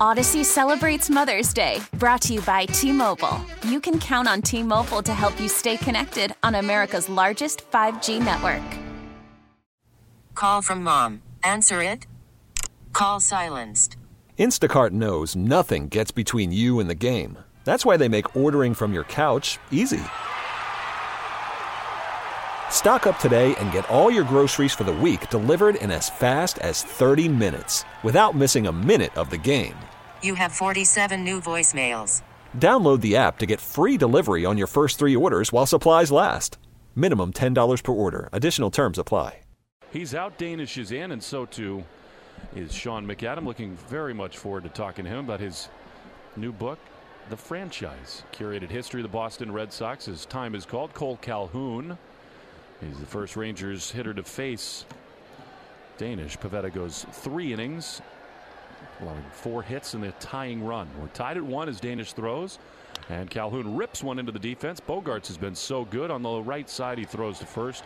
Audacy 0.00 0.44
celebrates 0.44 1.08
Mother's 1.08 1.54
Day, 1.54 1.80
brought 1.94 2.20
to 2.20 2.34
you 2.34 2.42
by 2.42 2.66
T 2.66 2.92
Mobile. 2.92 3.40
You 3.66 3.80
can 3.80 3.98
count 3.98 4.28
on 4.28 4.42
T 4.42 4.62
Mobile 4.62 5.02
to 5.02 5.14
help 5.14 5.40
you 5.40 5.48
stay 5.48 5.78
connected 5.78 6.34
on 6.42 6.54
America's 6.54 7.08
largest 7.08 7.62
5G 7.70 8.22
network. 8.22 8.62
Call 10.34 10.60
from 10.60 10.82
mom. 10.82 11.22
Answer 11.42 11.80
it. 11.80 12.06
Call 12.92 13.20
silenced. 13.20 13.96
Instacart 14.38 14.90
knows 14.90 15.34
nothing 15.34 15.88
gets 15.88 16.10
between 16.10 16.52
you 16.52 16.78
and 16.78 16.90
the 16.90 16.94
game. 16.94 17.38
That's 17.64 17.86
why 17.86 17.96
they 17.96 18.08
make 18.08 18.36
ordering 18.36 18.74
from 18.74 18.92
your 18.92 19.04
couch 19.04 19.58
easy. 19.70 20.02
Stock 22.70 23.06
up 23.06 23.18
today 23.18 23.54
and 23.56 23.72
get 23.72 23.88
all 23.88 24.10
your 24.10 24.24
groceries 24.24 24.74
for 24.74 24.84
the 24.84 24.92
week 24.92 25.30
delivered 25.30 25.76
in 25.76 25.90
as 25.90 26.10
fast 26.10 26.58
as 26.58 26.82
30 26.82 27.30
minutes 27.30 27.86
without 28.02 28.36
missing 28.36 28.66
a 28.66 28.72
minute 28.72 29.16
of 29.16 29.30
the 29.30 29.38
game. 29.38 29.74
You 30.26 30.34
have 30.34 30.50
47 30.50 31.22
new 31.22 31.40
voicemails. 31.40 32.22
Download 32.58 33.00
the 33.00 33.16
app 33.16 33.38
to 33.38 33.46
get 33.46 33.60
free 33.60 33.96
delivery 33.96 34.44
on 34.44 34.58
your 34.58 34.66
first 34.66 34.98
three 34.98 35.14
orders 35.14 35.52
while 35.52 35.66
supplies 35.66 36.10
last. 36.10 36.58
Minimum 36.96 37.34
$10 37.34 37.82
per 37.84 37.92
order. 37.92 38.28
Additional 38.32 38.72
terms 38.72 38.98
apply. 38.98 39.38
He's 39.92 40.16
out, 40.16 40.36
Danish 40.36 40.78
is 40.78 40.90
in, 40.90 41.12
and 41.12 41.22
so 41.22 41.46
too 41.46 41.84
is 42.56 42.74
Sean 42.74 43.06
McAdam. 43.06 43.46
Looking 43.46 43.76
very 43.88 44.12
much 44.12 44.36
forward 44.36 44.64
to 44.64 44.68
talking 44.68 45.04
to 45.04 45.10
him 45.12 45.20
about 45.20 45.38
his 45.38 45.68
new 46.34 46.50
book, 46.50 46.80
The 47.30 47.36
Franchise 47.36 48.24
Curated 48.32 48.70
History 48.70 49.00
of 49.00 49.04
the 49.04 49.12
Boston 49.12 49.52
Red 49.52 49.72
Sox. 49.72 50.06
His 50.06 50.26
time 50.26 50.56
is 50.56 50.66
called 50.66 50.92
Kole 50.92 51.20
Calhoun. 51.20 51.96
He's 52.80 52.98
the 52.98 53.06
first 53.06 53.36
Rangers 53.36 53.92
hitter 53.92 54.12
to 54.12 54.24
face 54.24 54.86
Danish. 55.98 56.36
Pivetta 56.36 56.74
goes 56.74 57.06
three 57.12 57.52
innings, 57.52 58.02
allowing 59.00 59.24
four 59.32 59.62
hits 59.62 59.94
and 59.94 60.04
a 60.04 60.12
tying 60.12 60.64
run. 60.64 60.88
We're 61.00 61.08
tied 61.08 61.36
at 61.36 61.42
one 61.42 61.68
as 61.68 61.80
Danish 61.80 62.12
throws. 62.12 62.58
And 63.08 63.30
Calhoun 63.30 63.76
rips 63.76 64.02
one 64.02 64.18
into 64.18 64.32
the 64.32 64.38
defense. 64.38 64.80
Bogaerts 64.80 65.28
has 65.28 65.36
been 65.36 65.54
so 65.54 65.84
good 65.84 66.10
on 66.10 66.22
the 66.22 66.42
right 66.42 66.68
side. 66.68 66.98
He 66.98 67.04
throws 67.04 67.38
to 67.38 67.46
first. 67.46 67.84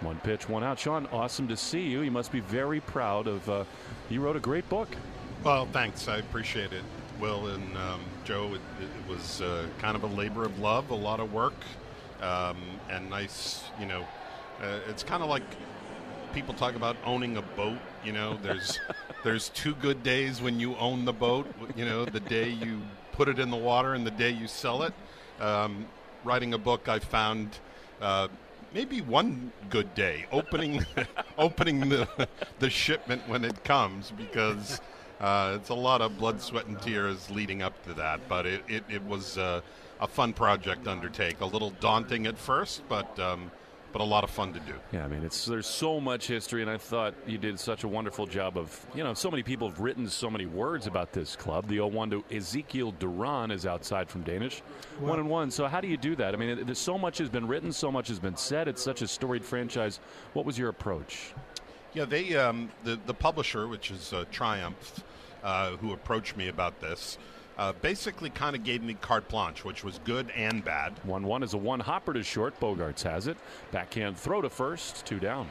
One 0.00 0.18
pitch, 0.20 0.48
one 0.48 0.64
out. 0.64 0.78
Sean, 0.78 1.06
awesome 1.12 1.46
to 1.48 1.56
see 1.56 1.82
you. 1.82 2.00
You 2.00 2.10
must 2.10 2.32
be 2.32 2.40
very 2.40 2.80
proud 2.80 3.26
of. 3.26 3.48
Uh, 3.50 3.64
you 4.08 4.20
wrote 4.20 4.36
a 4.36 4.40
great 4.40 4.66
book. 4.70 4.88
Well, 5.44 5.66
thanks. 5.72 6.08
I 6.08 6.18
appreciate 6.18 6.72
it, 6.72 6.84
Will 7.20 7.48
and 7.48 7.76
um, 7.76 8.00
Joe. 8.24 8.54
It, 8.54 8.60
it 8.82 9.10
was 9.10 9.42
uh, 9.42 9.66
kind 9.78 9.96
of 9.96 10.04
a 10.04 10.06
labor 10.06 10.44
of 10.44 10.58
love, 10.58 10.90
a 10.90 10.94
lot 10.94 11.20
of 11.20 11.32
work, 11.32 11.54
um, 12.22 12.56
and 12.88 13.10
nice. 13.10 13.64
You 13.78 13.86
know, 13.86 14.06
uh, 14.62 14.78
it's 14.88 15.02
kind 15.02 15.22
of 15.22 15.28
like 15.28 15.42
people 16.32 16.54
talk 16.54 16.74
about 16.74 16.96
owning 17.04 17.36
a 17.36 17.42
boat. 17.42 17.78
You 18.04 18.12
know, 18.12 18.38
there's 18.42 18.80
there's 19.24 19.48
two 19.50 19.74
good 19.76 20.02
days 20.02 20.40
when 20.40 20.58
you 20.58 20.76
own 20.76 21.04
the 21.04 21.12
boat. 21.12 21.46
You 21.76 21.84
know, 21.84 22.04
the 22.04 22.20
day 22.20 22.48
you 22.48 22.80
put 23.12 23.28
it 23.28 23.38
in 23.38 23.50
the 23.50 23.56
water 23.56 23.94
and 23.94 24.06
the 24.06 24.10
day 24.10 24.30
you 24.30 24.48
sell 24.48 24.82
it. 24.82 24.94
Um, 25.40 25.86
writing 26.24 26.54
a 26.54 26.58
book, 26.58 26.88
I 26.88 26.98
found 26.98 27.58
uh, 28.00 28.28
maybe 28.72 29.00
one 29.00 29.52
good 29.70 29.94
day 29.94 30.26
opening 30.32 30.84
opening 31.38 31.88
the 31.88 32.28
the 32.58 32.70
shipment 32.70 33.22
when 33.28 33.44
it 33.44 33.62
comes 33.64 34.12
because 34.16 34.80
uh, 35.20 35.52
it's 35.56 35.68
a 35.68 35.74
lot 35.74 36.00
of 36.00 36.18
blood, 36.18 36.40
sweat, 36.40 36.66
and 36.66 36.80
tears 36.80 37.30
leading 37.30 37.62
up 37.62 37.84
to 37.86 37.94
that. 37.94 38.20
But 38.28 38.46
it 38.46 38.62
it, 38.68 38.84
it 38.88 39.04
was 39.04 39.38
uh, 39.38 39.60
a 40.00 40.06
fun 40.06 40.32
project 40.32 40.84
to 40.84 40.90
undertake. 40.90 41.40
A 41.40 41.46
little 41.46 41.70
daunting 41.80 42.26
at 42.26 42.38
first, 42.38 42.82
but. 42.88 43.18
Um, 43.18 43.50
but 43.92 44.00
a 44.00 44.04
lot 44.04 44.24
of 44.24 44.30
fun 44.30 44.52
to 44.54 44.60
do. 44.60 44.74
Yeah, 44.92 45.04
I 45.04 45.08
mean, 45.08 45.22
it's 45.22 45.44
there's 45.44 45.66
so 45.66 46.00
much 46.00 46.26
history, 46.26 46.62
and 46.62 46.70
I 46.70 46.78
thought 46.78 47.14
you 47.26 47.38
did 47.38 47.60
such 47.60 47.84
a 47.84 47.88
wonderful 47.88 48.26
job 48.26 48.56
of, 48.56 48.86
you 48.94 49.04
know, 49.04 49.14
so 49.14 49.30
many 49.30 49.42
people 49.42 49.68
have 49.68 49.80
written 49.80 50.08
so 50.08 50.30
many 50.30 50.46
words 50.46 50.86
about 50.86 51.12
this 51.12 51.36
club. 51.36 51.68
The 51.68 51.78
0-1 51.78 52.10
to 52.10 52.34
Ezekiel 52.34 52.92
Duran 52.92 53.50
is 53.50 53.66
outside 53.66 54.08
from 54.08 54.22
Danish, 54.22 54.62
well, 54.98 55.10
one 55.10 55.20
and 55.20 55.28
one. 55.28 55.50
So 55.50 55.66
how 55.66 55.80
do 55.80 55.88
you 55.88 55.96
do 55.96 56.16
that? 56.16 56.34
I 56.34 56.36
mean, 56.36 56.64
there's 56.64 56.78
so 56.78 56.96
much 56.96 57.18
has 57.18 57.28
been 57.28 57.46
written, 57.46 57.72
so 57.72 57.92
much 57.92 58.08
has 58.08 58.18
been 58.18 58.36
said. 58.36 58.68
It's 58.68 58.82
such 58.82 59.02
a 59.02 59.08
storied 59.08 59.44
franchise. 59.44 60.00
What 60.32 60.46
was 60.46 60.58
your 60.58 60.70
approach? 60.70 61.34
Yeah, 61.94 62.06
they 62.06 62.34
um, 62.36 62.70
the 62.84 62.98
the 63.06 63.14
publisher, 63.14 63.68
which 63.68 63.90
is 63.90 64.14
uh, 64.14 64.24
Triumph, 64.30 65.04
uh, 65.42 65.72
who 65.72 65.92
approached 65.92 66.36
me 66.38 66.48
about 66.48 66.80
this 66.80 67.18
uh, 67.58 67.72
basically 67.80 68.30
kind 68.30 68.56
of 68.56 68.64
gave 68.64 68.82
me 68.82 68.94
carte 68.94 69.28
blanche, 69.28 69.64
which 69.64 69.84
was 69.84 69.98
good 70.04 70.30
and 70.36 70.64
bad. 70.64 70.92
1 71.04 71.22
1 71.24 71.42
is 71.42 71.54
a 71.54 71.58
one 71.58 71.80
hopper 71.80 72.12
to 72.12 72.22
short. 72.22 72.58
Bogaerts 72.60 73.02
has 73.02 73.26
it. 73.26 73.36
Backhand 73.70 74.16
throw 74.16 74.40
to 74.42 74.48
first, 74.48 75.04
two 75.04 75.18
down. 75.18 75.48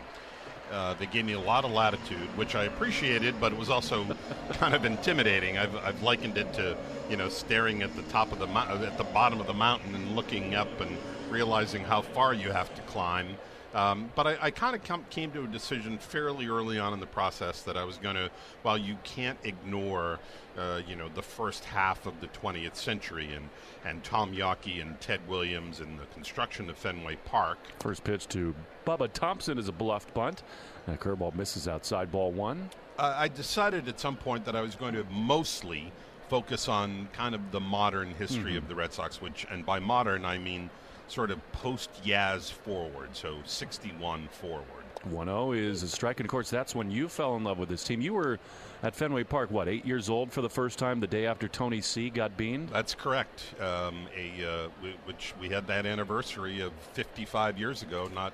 Uh, 0.72 0.94
they 0.94 1.06
gave 1.06 1.26
me 1.26 1.34
a 1.34 1.40
lot 1.40 1.66
of 1.66 1.72
latitude, 1.72 2.30
which 2.38 2.56
I 2.56 2.64
appreciated, 2.64 3.36
but 3.42 3.52
it 3.52 3.58
was 3.60 3.70
also 3.70 4.06
kind 4.54 4.74
of 4.74 4.86
intimidating. 4.86 5.58
I've, 5.58 5.76
I've 5.76 6.02
likened 6.02 6.38
it 6.38 6.54
to, 6.54 6.78
you 7.10 7.18
know, 7.18 7.28
staring 7.28 7.82
at 7.82 7.94
the 7.98 8.04
top 8.04 8.32
of 8.32 8.40
the 8.40 8.48
mo- 8.48 8.80
at 8.86 8.98
the 8.98 9.04
bottom 9.04 9.42
of 9.42 9.48
the 9.48 9.54
mountain 9.54 9.94
and 9.94 10.16
looking 10.16 10.56
up 10.56 10.80
and 10.80 10.98
realizing 11.30 11.84
how 11.84 12.02
far 12.02 12.34
you 12.34 12.52
have 12.52 12.74
to 12.76 12.82
climb. 12.84 13.36
Um, 13.74 14.12
but 14.16 14.28
I, 14.28 14.38
I 14.42 14.52
kind 14.52 14.76
of 14.76 15.10
came 15.10 15.32
to 15.32 15.44
a 15.44 15.48
decision 15.48 15.98
fairly 15.98 16.48
early 16.48 16.78
on 16.78 16.94
in 16.94 17.00
the 17.00 17.06
process 17.06 17.62
that 17.64 17.78
I 17.78 17.84
was 17.84 17.98
going 17.98 18.16
to, 18.16 18.30
while 18.64 18.78
you 18.78 18.98
can't 19.04 19.38
ignore, 19.44 20.20
uh, 20.58 20.82
you 20.86 20.96
know, 20.96 21.10
the 21.10 21.22
first 21.22 21.64
half 21.64 22.06
of 22.06 22.20
the 22.20 22.28
20th 22.28 22.76
century 22.76 23.34
and, 23.34 23.50
and 23.86 24.04
Tom 24.04 24.34
Yawkey 24.34 24.82
and 24.82 25.00
Ted 25.00 25.22
Williams 25.28 25.80
and 25.80 25.98
the 26.00 26.06
construction 26.08 26.70
of 26.70 26.78
Fenway 26.78 27.18
Park. 27.26 27.60
First 27.80 28.04
pitch 28.04 28.28
to 28.30 28.54
Bubba 28.86 29.12
Thompson 29.12 29.58
is 29.58 29.68
a 29.68 29.74
bluffed 29.74 30.14
bunt. 30.14 30.44
And 30.88 30.96
a 30.96 30.98
curveball 30.98 31.36
misses 31.36 31.68
outside 31.68 32.12
ball 32.12 32.32
one. 32.32 32.70
Uh, 32.98 33.16
I 33.18 33.30
decided 33.30 33.88
at 33.88 34.00
some 34.00 34.18
point 34.18 34.44
that 34.46 34.56
I 34.56 34.62
was 34.62 34.76
going 34.76 34.96
to 34.96 35.06
mostly 35.06 35.92
focus 36.28 36.68
on 36.68 37.10
kind 37.14 37.36
of 37.36 37.52
the 37.52 37.60
modern 37.60 38.12
history 38.16 38.52
mm-hmm. 38.52 38.58
of 38.58 38.68
the 38.68 38.76
Red 38.76 38.94
Sox, 38.94 39.22
which, 39.22 39.46
and 39.52 39.66
by 39.66 39.80
modern, 39.80 40.24
I 40.26 40.38
mean 40.38 40.70
sort 41.08 41.32
of 41.32 41.52
post 41.52 41.90
Yaz 42.04 42.52
forward, 42.52 43.10
so 43.14 43.38
61 43.46 44.28
forward. 44.30 44.66
1 45.06 45.28
0 45.28 45.52
is 45.54 45.84
a 45.84 45.88
strike. 45.88 46.20
And 46.20 46.26
of 46.26 46.32
course, 46.32 46.50
that's 46.50 46.76
when 46.76 46.92
you 46.92 47.08
fell 47.08 47.36
in 47.36 47.44
love 47.44 47.58
with 47.58 47.70
this 47.70 47.84
team. 47.84 48.02
You 48.02 48.14
were 48.14 48.40
at 48.84 48.96
Fenway 48.96 49.24
Park, 49.24 49.52
what, 49.52 49.68
eight 49.68 49.86
years 49.86 50.10
old 50.10 50.32
for 50.32 50.42
the 50.42 50.50
first 50.50 50.80
time 50.80 51.00
the 51.00 51.08
day 51.08 51.26
after 51.26 51.48
Tony 51.48 51.82
C 51.82 52.10
got 52.10 52.38
beaned? 52.38 52.70
That's 52.70 52.96
correct. 52.96 53.56
Um, 53.60 54.08
a, 54.16 54.46
uh, 54.46 54.68
which 55.06 55.34
we 55.40 55.50
had 55.50 55.68
that 55.68 55.86
anniversary 55.86 56.62
of 56.62 56.74
55 56.94 57.58
years 57.58 57.82
ago, 57.82 58.10
not 58.14 58.34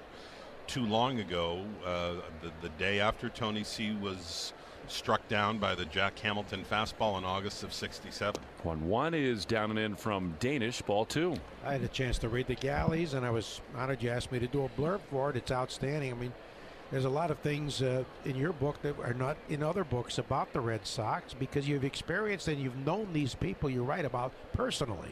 too 0.67 0.85
long 0.85 1.19
ago, 1.19 1.63
uh, 1.85 2.13
the, 2.41 2.51
the 2.61 2.69
day 2.78 2.99
after 2.99 3.29
Tony 3.29 3.63
C 3.63 3.94
was 3.94 4.53
struck 4.88 5.28
down 5.28 5.58
by 5.58 5.75
the 5.75 5.86
Jack 5.86 6.18
Hamilton 6.20 6.64
fastball 6.70 7.18
in 7.18 7.24
August 7.24 7.64
of 7.64 7.74
67. 7.74 8.42
1 8.64 8.88
1 8.88 9.14
is 9.14 9.46
down 9.46 9.70
and 9.72 9.80
in 9.80 9.96
from 9.96 10.36
Danish, 10.40 10.81
ball 10.81 11.06
two. 11.06 11.36
I 11.66 11.74
had 11.74 11.81
a 11.81 11.88
chance 11.88 12.18
to 12.20 12.30
read 12.30 12.48
the 12.48 12.56
galleys, 12.56 13.14
and 13.14 13.26
I 13.26 13.30
was 13.30 13.62
honored 13.76 14.02
you 14.02 14.09
asked 14.09 14.31
me 14.31 14.40
to 14.40 14.47
do 14.47 14.66
a 14.66 14.70
blurb 14.70 15.02
for 15.09 15.30
it. 15.30 15.36
It's 15.36 15.52
outstanding. 15.52 16.12
I 16.12 16.16
mean, 16.16 16.34
there's 16.92 17.06
a 17.06 17.09
lot 17.09 17.31
of 17.31 17.40
things 17.40 17.81
uh, 17.81 18.03
in 18.26 18.36
your 18.36 18.53
book 18.53 18.81
that 18.81 18.97
are 19.00 19.14
not 19.14 19.38
in 19.50 19.62
other 19.62 19.84
books 19.84 20.18
about 20.20 20.53
the 20.53 20.62
Red 20.62 20.86
Sox 20.88 21.34
because 21.34 21.68
you've 21.68 21.84
experienced 21.84 22.47
and 22.47 22.59
you've 22.59 22.78
known 22.78 23.12
these 23.12 23.36
people 23.36 23.70
you 23.70 23.84
write 23.84 24.06
about 24.06 24.31
personally. 24.53 25.09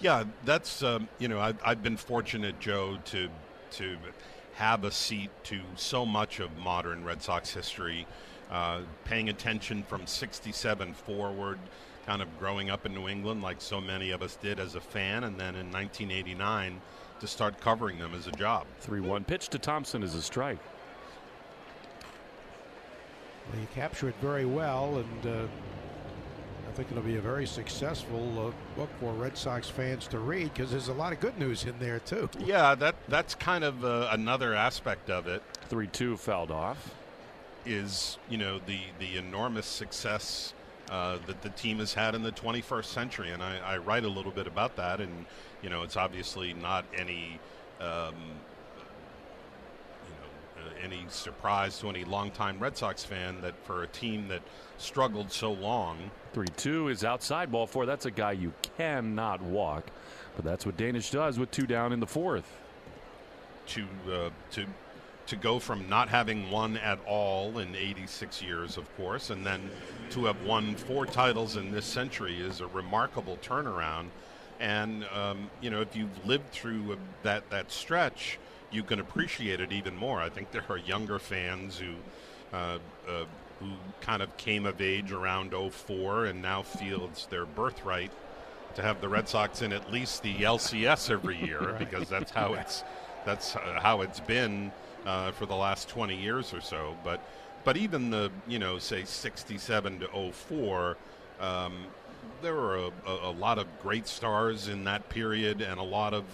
Yeah, 0.00 0.24
that's 0.44 0.82
um, 0.82 1.08
you 1.18 1.28
know 1.28 1.40
I've, 1.40 1.58
I've 1.64 1.82
been 1.82 1.96
fortunate, 1.96 2.58
Joe, 2.60 2.98
to 3.06 3.28
to 3.72 3.98
have 4.54 4.84
a 4.84 4.90
seat 4.90 5.30
to 5.44 5.60
so 5.76 6.04
much 6.04 6.40
of 6.40 6.56
modern 6.56 7.04
Red 7.04 7.22
Sox 7.22 7.52
history 7.52 8.06
uh, 8.50 8.80
paying 9.04 9.28
attention 9.28 9.82
from 9.82 10.06
67 10.06 10.94
forward, 10.94 11.58
kind 12.06 12.22
of 12.22 12.38
growing 12.38 12.70
up 12.70 12.86
in 12.86 12.94
New 12.94 13.08
England 13.08 13.42
like 13.42 13.60
so 13.60 13.80
many 13.80 14.10
of 14.10 14.22
us 14.22 14.36
did 14.36 14.58
as 14.58 14.74
a 14.74 14.80
fan, 14.80 15.24
and 15.24 15.38
then 15.38 15.54
in 15.54 15.70
1989 15.70 16.80
to 17.20 17.26
start 17.26 17.60
covering 17.60 17.98
them 17.98 18.14
as 18.14 18.26
a 18.26 18.32
job. 18.32 18.66
3 18.80 19.00
1 19.00 19.24
pitch 19.24 19.48
to 19.48 19.58
Thompson 19.58 20.02
is 20.02 20.14
a 20.14 20.22
strike. 20.22 20.58
Well, 23.50 23.60
you 23.60 23.66
capture 23.74 24.08
it 24.08 24.14
very 24.20 24.44
well, 24.44 24.98
and 24.98 25.26
uh, 25.26 25.46
I 26.68 26.72
think 26.72 26.90
it'll 26.90 27.02
be 27.02 27.16
a 27.16 27.20
very 27.20 27.46
successful 27.46 28.48
uh, 28.48 28.78
book 28.78 28.90
for 29.00 29.12
Red 29.14 29.36
Sox 29.36 29.68
fans 29.68 30.06
to 30.08 30.18
read 30.18 30.52
because 30.54 30.70
there's 30.70 30.88
a 30.88 30.92
lot 30.92 31.12
of 31.12 31.20
good 31.20 31.38
news 31.38 31.64
in 31.64 31.78
there 31.78 31.98
too. 32.00 32.28
Yeah, 32.38 32.74
that 32.76 32.94
that's 33.08 33.34
kind 33.34 33.64
of 33.64 33.84
uh, 33.84 34.08
another 34.12 34.54
aspect 34.54 35.10
of 35.10 35.26
it. 35.26 35.42
Three 35.68 35.88
two 35.88 36.16
fouled 36.16 36.50
off 36.50 36.94
is 37.68 38.18
you 38.28 38.38
know 38.38 38.58
the 38.66 38.80
the 38.98 39.16
enormous 39.16 39.66
success 39.66 40.54
uh, 40.90 41.18
that 41.26 41.42
the 41.42 41.50
team 41.50 41.78
has 41.78 41.92
had 41.92 42.14
in 42.14 42.22
the 42.22 42.32
21st 42.32 42.86
century, 42.86 43.30
and 43.30 43.42
I, 43.42 43.58
I, 43.58 43.76
write 43.76 44.04
a 44.04 44.08
little 44.08 44.32
bit 44.32 44.46
about 44.46 44.76
that. 44.76 45.00
And 45.00 45.26
you 45.62 45.68
know, 45.68 45.82
it's 45.82 45.96
obviously 45.96 46.54
not 46.54 46.86
any 46.96 47.38
um, 47.80 48.14
you 50.06 50.14
know 50.14 50.64
uh, 50.64 50.84
any 50.84 51.04
surprise 51.08 51.78
to 51.80 51.90
any 51.90 52.04
longtime 52.04 52.58
Red 52.58 52.76
Sox 52.76 53.04
fan 53.04 53.40
that 53.42 53.54
for 53.66 53.82
a 53.82 53.86
team 53.86 54.28
that 54.28 54.40
struggled 54.78 55.30
so 55.30 55.52
long, 55.52 56.10
three 56.32 56.48
two 56.56 56.88
is 56.88 57.04
outside 57.04 57.52
ball 57.52 57.66
four. 57.66 57.84
That's 57.84 58.06
a 58.06 58.10
guy 58.10 58.32
you 58.32 58.52
cannot 58.78 59.42
walk, 59.42 59.90
but 60.36 60.44
that's 60.44 60.64
what 60.64 60.76
Danish 60.76 61.10
does 61.10 61.38
with 61.38 61.50
two 61.50 61.66
down 61.66 61.92
in 61.92 62.00
the 62.00 62.06
fourth. 62.06 62.50
To 63.68 63.86
uh, 64.10 64.30
to 64.52 64.64
to 65.28 65.36
go 65.36 65.58
from 65.58 65.88
not 65.88 66.08
having 66.08 66.50
won 66.50 66.76
at 66.78 66.98
all 67.06 67.58
in 67.58 67.76
86 67.76 68.42
years, 68.42 68.76
of 68.76 68.96
course, 68.96 69.30
and 69.30 69.44
then 69.44 69.70
to 70.10 70.24
have 70.24 70.42
won 70.42 70.74
four 70.74 71.04
titles 71.04 71.56
in 71.56 71.70
this 71.70 71.84
century 71.84 72.40
is 72.40 72.60
a 72.60 72.66
remarkable 72.68 73.36
turnaround. 73.42 74.06
And 74.58 75.04
um, 75.14 75.50
you 75.60 75.70
know, 75.70 75.80
if 75.80 75.94
you've 75.94 76.26
lived 76.26 76.50
through 76.50 76.98
that 77.22 77.48
that 77.50 77.70
stretch, 77.70 78.38
you 78.70 78.82
can 78.82 79.00
appreciate 79.00 79.60
it 79.60 79.70
even 79.70 79.94
more. 79.96 80.20
I 80.20 80.30
think 80.30 80.50
there 80.50 80.64
are 80.68 80.78
younger 80.78 81.18
fans 81.18 81.78
who. 81.78 81.94
Uh, 82.50 82.78
uh, 83.06 83.24
who 83.60 83.66
kind 84.00 84.22
of 84.22 84.36
came 84.36 84.64
of 84.64 84.80
age 84.80 85.10
around 85.10 85.52
04 85.52 86.26
and 86.26 86.40
now 86.40 86.62
feel 86.62 87.06
it's 87.06 87.26
their 87.26 87.44
birthright 87.44 88.12
to 88.76 88.82
have 88.82 89.00
the 89.00 89.08
Red 89.08 89.28
Sox 89.28 89.62
in 89.62 89.72
at 89.72 89.92
least 89.92 90.22
the 90.22 90.36
LCS 90.36 91.10
every 91.10 91.36
year 91.36 91.60
right. 91.72 91.78
because 91.78 92.08
that's 92.08 92.30
how 92.34 92.54
it's 92.54 92.84
that's 93.24 93.56
uh, 93.56 93.80
how 93.82 94.02
it's 94.02 94.20
been 94.20 94.70
uh, 95.08 95.32
for 95.32 95.46
the 95.46 95.56
last 95.56 95.88
20 95.88 96.14
years 96.14 96.52
or 96.52 96.60
so. 96.60 96.94
But 97.02 97.20
but 97.64 97.76
even 97.76 98.10
the 98.10 98.30
you 98.46 98.58
know 98.58 98.78
say 98.78 99.04
67 99.04 100.00
to 100.00 100.32
04, 100.32 100.96
um, 101.40 101.86
there 102.42 102.54
were 102.54 102.76
a, 102.76 102.90
a, 103.06 103.30
a, 103.30 103.32
lot 103.32 103.58
of 103.58 103.66
great 103.82 104.06
stars 104.06 104.68
in 104.68 104.84
that 104.84 105.08
period 105.08 105.60
and 105.62 105.80
a 105.80 105.82
lot 105.82 106.12
of 106.12 106.24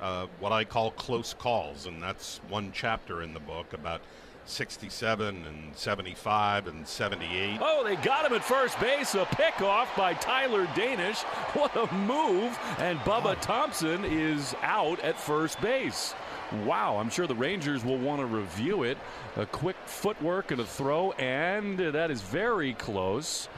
uh, 0.00 0.26
what 0.38 0.52
I 0.52 0.64
call 0.64 0.92
close 0.92 1.34
calls, 1.34 1.86
and 1.86 2.02
that's 2.02 2.40
one 2.48 2.70
chapter 2.72 3.22
in 3.22 3.34
the 3.34 3.40
book 3.40 3.72
about 3.72 4.00
67 4.44 5.44
and 5.44 5.76
75 5.76 6.66
and 6.66 6.86
78. 6.86 7.58
Oh, 7.60 7.84
they 7.84 7.96
got 7.96 8.24
him 8.24 8.32
at 8.34 8.44
first 8.44 8.78
base. 8.80 9.14
A 9.14 9.24
pickoff 9.24 9.86
by 9.96 10.14
Tyler 10.14 10.68
Danish. 10.74 11.22
What 11.52 11.76
a 11.76 11.92
move. 11.94 12.58
And 12.78 12.98
Bubba 13.00 13.38
Thompson 13.40 14.04
is 14.04 14.54
out 14.62 14.98
at 15.00 15.20
first 15.20 15.60
base. 15.60 16.14
Wow, 16.66 16.98
I'm 16.98 17.08
sure 17.08 17.26
the 17.26 17.34
Rangers 17.34 17.84
will 17.84 17.98
want 17.98 18.20
to 18.20 18.26
review 18.26 18.82
it. 18.82 18.98
A 19.36 19.46
quick 19.46 19.76
footwork 19.86 20.50
and 20.50 20.60
a 20.60 20.64
throw, 20.64 21.12
and 21.12 21.78
that 21.78 22.10
is 22.10 22.20
very 22.20 22.74
close. 22.74 23.48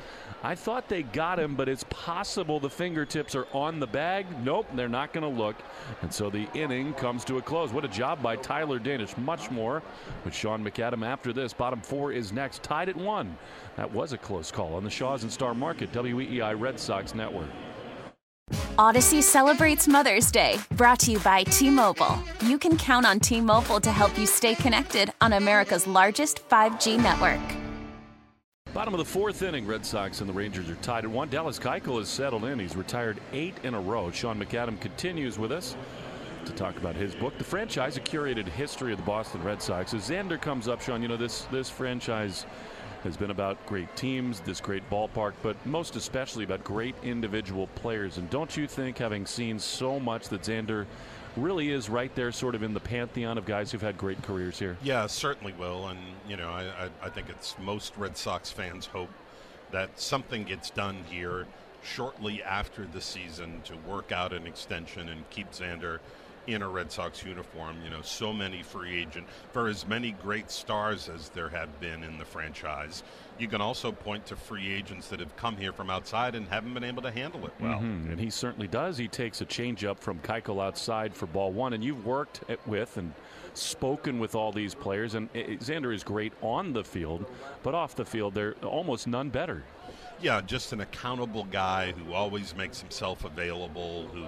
I 0.45 0.55
thought 0.55 0.89
they 0.89 1.03
got 1.03 1.39
him, 1.39 1.55
but 1.55 1.69
it's 1.69 1.85
possible 1.89 2.61
the 2.61 2.71
fingertips 2.71 3.35
are 3.35 3.47
on 3.53 3.81
the 3.81 3.87
bag. 3.87 4.27
Nope, 4.45 4.67
they're 4.75 4.89
not 4.91 5.13
going 5.13 5.23
to 5.23 5.43
look. 5.43 5.57
And 6.03 6.13
so 6.13 6.29
the 6.29 6.47
inning 6.53 6.93
comes 6.95 7.25
to 7.25 7.39
a 7.39 7.43
close. 7.43 7.73
What 7.73 7.85
a 7.85 7.89
job 7.89 8.23
by 8.23 8.37
Tyler 8.37 8.79
Danish. 8.79 9.17
Much 9.17 9.51
more 9.51 9.83
with 10.25 10.35
Sean 10.35 10.63
McAdam 10.63 11.05
after 11.05 11.33
this. 11.33 11.55
Bottom 11.55 11.81
four 11.81 12.13
is 12.13 12.31
next, 12.31 12.63
tied 12.63 12.91
at 12.91 12.97
one. 12.97 13.37
That 13.77 13.91
was 13.91 14.13
a 14.13 14.19
close 14.19 14.51
call 14.51 14.75
on 14.75 14.85
the 14.85 14.91
Shaw's 14.91 15.23
and 15.23 15.33
Star 15.33 15.55
Market, 15.55 15.93
WEEI 15.93 16.61
Red 16.61 16.79
Sox 16.79 17.15
Network. 17.15 17.49
Audacy 18.79 19.23
celebrates 19.23 19.87
Mother's 19.87 20.33
Day, 20.33 20.59
brought 20.73 20.99
to 20.99 21.13
you 21.13 21.21
by 21.21 21.45
T 21.45 21.71
Mobile. 21.71 22.19
You 22.45 22.59
can 22.59 22.77
count 22.77 23.07
on 23.07 23.21
T 23.21 23.41
Mobile 23.41 23.79
to 23.81 23.93
help 23.93 24.19
you 24.19 24.27
stay 24.27 24.57
connected 24.57 25.13
on 25.21 25.35
America's 25.35 25.87
largest 25.87 26.49
5G 26.49 27.01
network. 27.01 27.41
Bottom 28.73 28.93
of 28.93 28.99
the 28.99 29.05
fourth 29.05 29.43
inning, 29.43 29.65
Red 29.65 29.87
Sox 29.87 30.21
and 30.21 30.29
the 30.29 30.33
Rangers 30.33 30.69
are 30.69 30.75
tied 30.77 31.05
at 31.05 31.11
one. 31.11 31.29
Dallas 31.29 31.61
Keuchel 31.61 32.01
has 32.01 32.09
settled 32.09 32.45
in. 32.47 32.59
He's 32.59 32.75
retired 32.75 33.21
eight 33.33 33.55
in 33.63 33.75
a 33.75 33.81
row. 33.81 34.11
Sean 34.11 34.43
McAdam 34.43 34.81
continues 34.81 35.39
with 35.39 35.53
us 35.53 35.77
to 36.45 36.53
talk 36.55 36.77
about 36.77 36.97
his 36.97 37.15
book, 37.15 37.39
The 37.39 37.45
Franchise, 37.45 37.97
a 37.97 38.01
curated 38.01 38.49
history 38.49 38.91
of 38.91 38.99
the 38.99 39.05
Boston 39.05 39.41
Red 39.45 39.63
Sox. 39.63 39.95
As 39.95 40.11
Xander 40.11 40.41
comes 40.41 40.67
up, 40.67 40.83
Sean, 40.83 41.01
you 41.01 41.07
know, 41.07 41.17
this, 41.17 41.43
this 41.53 41.71
franchise 41.71 42.45
has 43.05 43.17
been 43.17 43.31
about 43.31 43.65
great 43.67 43.95
teams, 43.97 44.41
this 44.41 44.61
great 44.61 44.89
ballpark, 44.91 45.35
but 45.43 45.55
most 45.67 45.95
especially 45.95 46.43
about 46.43 46.65
great 46.65 46.95
individual 47.05 47.69
players. 47.75 48.19
And 48.19 48.29
don't 48.31 48.57
you 48.57 48.67
think, 48.67 48.99
having 48.99 49.27
seen 49.27 49.59
so 49.59 50.01
much 50.01 50.29
that 50.31 50.43
Xander 50.43 50.87
really 51.37 51.71
is 51.71 51.89
right 51.89 52.15
there, 52.15 52.33
sort 52.33 52.55
of 52.55 52.63
in 52.63 52.75
the 52.75 52.81
pantheon 52.81 53.39
of 53.39 53.45
guys 53.45 53.71
who've 53.71 53.83
had 53.83 53.99
great 53.99 54.23
careers 54.23 54.59
here. 54.59 54.77
Yeah, 54.83 55.07
certainly 55.07 55.53
will. 55.53 55.89
And, 55.89 55.99
you 56.29 56.37
know, 56.37 56.49
I, 56.49 56.89
I, 57.03 57.09
think 57.11 57.29
it's 57.29 57.57
most 57.59 57.97
Red 57.97 58.17
Sox 58.17 58.51
fans 58.51 58.87
hope 58.87 59.11
that 59.71 59.99
something 60.01 60.45
gets 60.45 60.71
done 60.71 60.97
here 61.09 61.47
shortly 61.83 62.43
after 62.43 62.87
the 62.87 63.01
season 63.01 63.61
to 63.65 63.77
work 63.89 64.13
out 64.13 64.33
an 64.33 64.47
extension 64.47 65.09
and 65.09 65.29
keep 65.31 65.51
Xander 65.53 65.99
in 66.47 66.63
a 66.63 66.69
Red 66.69 66.93
Sox 66.93 67.25
uniform. 67.25 67.77
You 67.85 67.91
know, 67.91 68.03
so 68.03 68.33
many 68.33 68.63
free 68.63 69.01
agent 69.01 69.27
for 69.53 69.69
as 69.69 69.87
many 69.87 70.13
great 70.13 70.51
stars 70.51 71.09
as 71.09 71.29
there 71.31 71.49
have 71.49 71.81
been 71.81 72.03
in 72.05 72.19
the 72.19 72.25
franchise. 72.25 73.03
You 73.39 73.49
can 73.49 73.61
also 73.61 73.91
point 73.91 74.27
to 74.27 74.37
free 74.37 74.73
agents 74.73 75.09
that 75.09 75.21
have 75.21 75.35
come 75.37 75.57
here 75.57 75.73
from 75.73 75.91
outside 75.91 76.35
and 76.35 76.47
haven't 76.49 76.75
been 76.75 76.85
able 76.85 77.03
to 77.03 77.11
handle 77.11 77.45
it 77.47 77.53
well. 77.61 77.81
Mm-hmm. 77.81 78.11
And 78.11 78.21
he 78.21 78.31
certainly 78.31 78.69
does. 78.69 78.97
He 78.97 79.09
takes 79.09 79.41
a 79.41 79.47
changeup 79.47 79.99
from 79.99 80.21
Keuchel 80.21 80.63
outside 80.63 81.15
for 81.15 81.27
ball 81.27 81.51
one, 81.51 81.73
and 81.73 81.83
you've 81.83 82.07
worked 82.07 82.45
with 82.67 82.97
and 82.97 83.13
spoken 83.55 84.19
with 84.19 84.35
all 84.35 84.53
these 84.53 84.75
players. 84.75 85.15
And 85.15 85.33
Xander 85.33 85.93
is 85.93 86.05
great 86.05 86.33
on 86.43 86.73
the 86.73 86.85
field, 86.85 87.25
but 87.63 87.75
off 87.75 87.97
the 87.97 88.05
field, 88.05 88.35
they're 88.35 88.55
almost 88.63 89.07
none 89.07 89.31
better. 89.31 89.65
Yeah, 90.21 90.41
just 90.41 90.73
an 90.73 90.81
accountable 90.81 91.45
guy 91.45 91.93
who 91.93 92.13
always 92.15 92.55
makes 92.55 92.81
himself 92.81 93.25
available, 93.25 94.09
who 94.13 94.27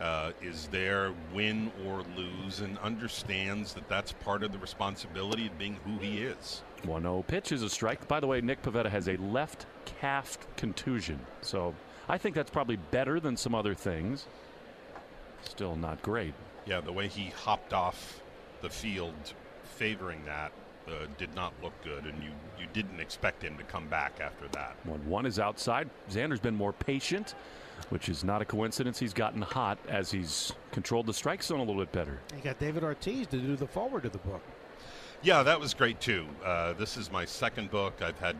uh, 0.00 0.32
is 0.42 0.68
there, 0.68 1.12
win 1.32 1.72
or 1.86 2.04
lose, 2.16 2.60
and 2.60 2.78
understands 2.78 3.74
that 3.74 3.88
that's 3.88 4.12
part 4.12 4.42
of 4.42 4.52
the 4.52 4.58
responsibility 4.58 5.46
of 5.46 5.58
being 5.58 5.76
who 5.84 5.98
he 5.98 6.22
is. 6.22 6.62
1 6.84 7.02
0 7.02 7.24
pitch 7.26 7.52
is 7.52 7.62
a 7.62 7.68
strike. 7.68 8.06
By 8.06 8.20
the 8.20 8.26
way, 8.26 8.40
Nick 8.40 8.62
Pivetta 8.62 8.90
has 8.90 9.08
a 9.08 9.16
left 9.16 9.66
calf 9.84 10.38
contusion. 10.56 11.18
So 11.40 11.74
I 12.08 12.18
think 12.18 12.34
that's 12.34 12.50
probably 12.50 12.76
better 12.76 13.18
than 13.20 13.36
some 13.36 13.54
other 13.54 13.74
things. 13.74 14.26
Still 15.42 15.76
not 15.76 16.02
great. 16.02 16.34
Yeah, 16.66 16.80
the 16.80 16.92
way 16.92 17.08
he 17.08 17.30
hopped 17.30 17.72
off 17.72 18.20
the 18.60 18.70
field 18.70 19.34
favoring 19.64 20.24
that 20.26 20.52
uh, 20.88 21.06
did 21.16 21.34
not 21.34 21.52
look 21.62 21.72
good, 21.84 22.04
and 22.04 22.22
you, 22.22 22.30
you 22.58 22.66
didn't 22.72 23.00
expect 23.00 23.42
him 23.42 23.56
to 23.58 23.64
come 23.64 23.86
back 23.88 24.18
after 24.20 24.48
that. 24.52 24.76
One, 24.84 25.06
one 25.08 25.26
is 25.26 25.38
outside. 25.38 25.88
Xander's 26.10 26.40
been 26.40 26.54
more 26.54 26.72
patient, 26.72 27.34
which 27.90 28.08
is 28.08 28.24
not 28.24 28.42
a 28.42 28.44
coincidence. 28.44 28.98
He's 28.98 29.14
gotten 29.14 29.42
hot 29.42 29.78
as 29.88 30.10
he's 30.10 30.52
controlled 30.72 31.06
the 31.06 31.14
strike 31.14 31.42
zone 31.42 31.60
a 31.60 31.62
little 31.62 31.82
bit 31.82 31.92
better. 31.92 32.20
He 32.34 32.40
got 32.40 32.58
David 32.58 32.84
Ortiz 32.84 33.26
to 33.28 33.38
do 33.38 33.56
the 33.56 33.66
foreword 33.66 34.04
of 34.04 34.12
the 34.12 34.18
book. 34.18 34.42
Yeah, 35.22 35.42
that 35.42 35.58
was 35.58 35.74
great 35.74 36.00
too. 36.00 36.26
Uh, 36.44 36.74
this 36.74 36.96
is 36.96 37.10
my 37.10 37.24
second 37.24 37.70
book. 37.70 38.00
I've 38.02 38.18
had 38.18 38.36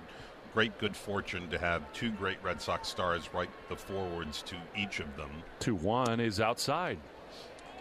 great 0.55 0.79
good 0.79 0.97
fortune 0.97 1.49
to 1.51 1.59
have 1.59 1.83
two 1.93 2.11
great 2.13 2.39
Red 2.43 2.61
Sox 2.61 2.89
stars 2.89 3.29
write 3.35 3.51
the 3.69 3.77
forewords 3.77 4.43
to 4.43 4.57
each 4.77 5.01
of 5.01 5.17
them. 5.17 5.31
Two 5.61 5.75
one 5.75 6.21
is 6.21 6.41
outside. 6.41 6.99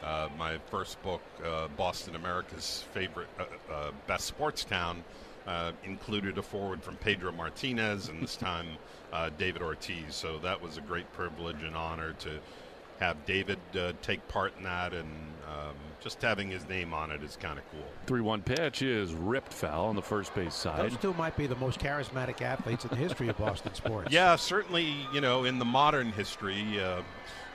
Uh, 0.03 0.29
my 0.37 0.57
first 0.69 1.01
book, 1.03 1.21
uh, 1.43 1.67
Boston 1.75 2.15
America's 2.15 2.85
favorite, 2.93 3.27
uh, 3.39 3.73
uh, 3.73 3.91
best 4.05 4.25
sports 4.25 4.63
town, 4.63 5.03
uh, 5.47 5.71
included 5.83 6.37
a 6.37 6.41
foreword 6.41 6.83
from 6.83 6.95
Pedro 6.97 7.31
Martinez, 7.31 8.09
and 8.09 8.21
this 8.21 8.35
time 8.47 8.67
David 9.37 9.61
Ortiz. 9.61 10.15
So 10.15 10.37
that 10.39 10.61
was 10.61 10.77
a 10.77 10.81
great 10.81 11.11
privilege 11.13 11.63
and 11.63 11.75
honor 11.75 12.13
to 12.19 12.39
have 12.99 13.25
David 13.25 13.59
take 14.01 14.27
part 14.27 14.53
in 14.57 14.63
that, 14.63 14.93
and 14.93 15.09
um, 15.47 15.75
just 16.01 16.21
having 16.21 16.49
his 16.49 16.67
name 16.67 16.93
on 16.93 17.11
it 17.11 17.23
is 17.23 17.37
kind 17.37 17.57
of 17.57 17.71
cool. 17.71 17.83
3 18.05 18.21
1 18.21 18.41
pitch 18.41 18.81
is 18.81 19.13
ripped 19.13 19.53
foul 19.53 19.85
on 19.87 19.95
the 19.95 20.01
first 20.01 20.33
base 20.35 20.53
side. 20.53 20.91
Those 20.91 20.97
two 20.97 21.13
might 21.13 21.37
be 21.37 21.47
the 21.47 21.55
most 21.55 21.79
charismatic 21.79 22.41
athletes 22.41 22.83
in 22.83 22.89
the 22.89 22.95
history 22.95 23.29
of 23.29 23.37
Boston 23.37 23.73
sports. 23.73 24.11
Yeah, 24.17 24.35
certainly, 24.35 24.95
you 25.13 25.21
know, 25.21 25.45
in 25.45 25.59
the 25.59 25.65
modern 25.65 26.11
history, 26.11 26.81
uh, 26.81 27.01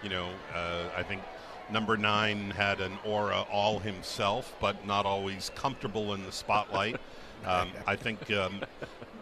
you 0.02 0.08
know, 0.08 0.28
uh, 0.54 0.84
I 0.96 1.02
think 1.02 1.22
number 1.72 1.96
nine 1.96 2.50
had 2.50 2.80
an 2.80 2.98
aura 3.04 3.44
all 3.50 3.78
himself, 3.78 4.54
but 4.60 4.86
not 4.86 5.06
always 5.06 5.50
comfortable 5.54 6.14
in 6.14 6.24
the 6.24 6.32
spotlight. 6.32 7.00
Um, 7.44 7.72
I 7.88 7.96
think 7.96 8.30
um, 8.30 8.60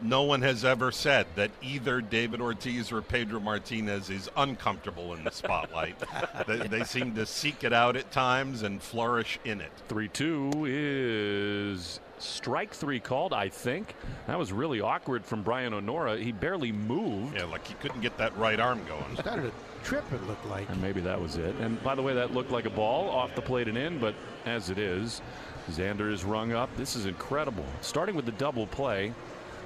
no 0.03 0.23
one 0.23 0.43
has 0.43 0.63
ever 0.63 0.93
said 0.93 1.27
that 1.37 1.51
either 1.63 2.01
David 2.01 2.41
Ortiz 2.41 2.93
or 2.93 3.03
Pedro 3.03 3.41
Martinez 3.41 4.11
is 4.11 4.29
uncomfortable 4.37 5.15
in 5.15 5.25
the 5.25 5.31
spotlight. 5.31 5.97
they, 6.47 6.59
they, 6.69 6.85
seem 6.85 7.15
to 7.15 7.25
seek 7.25 7.65
it 7.65 7.73
out 7.73 7.97
at 7.97 8.11
times 8.11 8.63
and 8.63 8.83
flourish 8.83 9.39
in 9.45 9.61
it. 9.61 9.73
3 9.89 10.09
2 10.09 10.67
is 10.67 12.01
strike 12.19 12.73
three 12.75 13.01
called, 13.01 13.33
I 13.33 13.49
think. 13.49 13.95
That 14.27 14.39
was 14.39 14.53
really 14.53 14.81
awkward 14.81 15.25
from 15.25 15.43
Brian 15.43 15.75
O'Nora. 15.75 16.17
He 16.19 16.33
barely 16.33 16.73
moved. 16.73 17.37
Yeah, 17.37 17.45
like 17.45 17.67
he 17.67 17.75
couldn't 17.75 18.01
get 18.01 18.17
that 18.19 18.37
right 18.37 18.61
arm 18.61 18.81
going. 18.87 19.17
Started 19.17 19.47
a 19.47 19.70
trip, 19.83 20.05
it 20.13 20.23
looked 20.27 20.47
like. 20.47 20.69
And 20.69 20.81
maybe 20.81 21.01
that 21.01 21.21
was 21.21 21.37
it. 21.37 21.55
And 21.57 21.83
by 21.83 21.95
the 21.95 22.03
way, 22.03 22.15
that 22.15 22.33
looked 22.33 22.51
like 22.51 22.67
a 22.67 22.71
ball 22.71 23.09
off 23.11 23.35
the 23.35 23.43
plate 23.43 23.69
and 23.69 23.77
in, 23.77 23.99
but 23.99 24.15
as 24.47 24.71
it 24.71 24.79
is, 24.79 25.21
Xander 25.71 26.13
is 26.13 26.25
rung 26.25 26.53
up. 26.53 26.75
This 26.77 26.97
is 26.97 27.07
incredible. 27.07 27.65
Starting 27.81 28.15
with 28.15 28.27
the 28.27 28.33
double 28.33 28.67
play, 28.67 29.13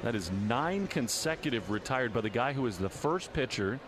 that 0.03 0.15
is 0.15 0.31
nine 0.47 0.87
consecutive 0.87 1.71
retired 1.71 2.13
by 2.13 2.21
the 2.21 2.31
guy 2.31 2.53
who 2.53 2.67
is 2.67 2.77
the 2.77 2.91
first 2.91 3.33
pitcher 3.33 3.81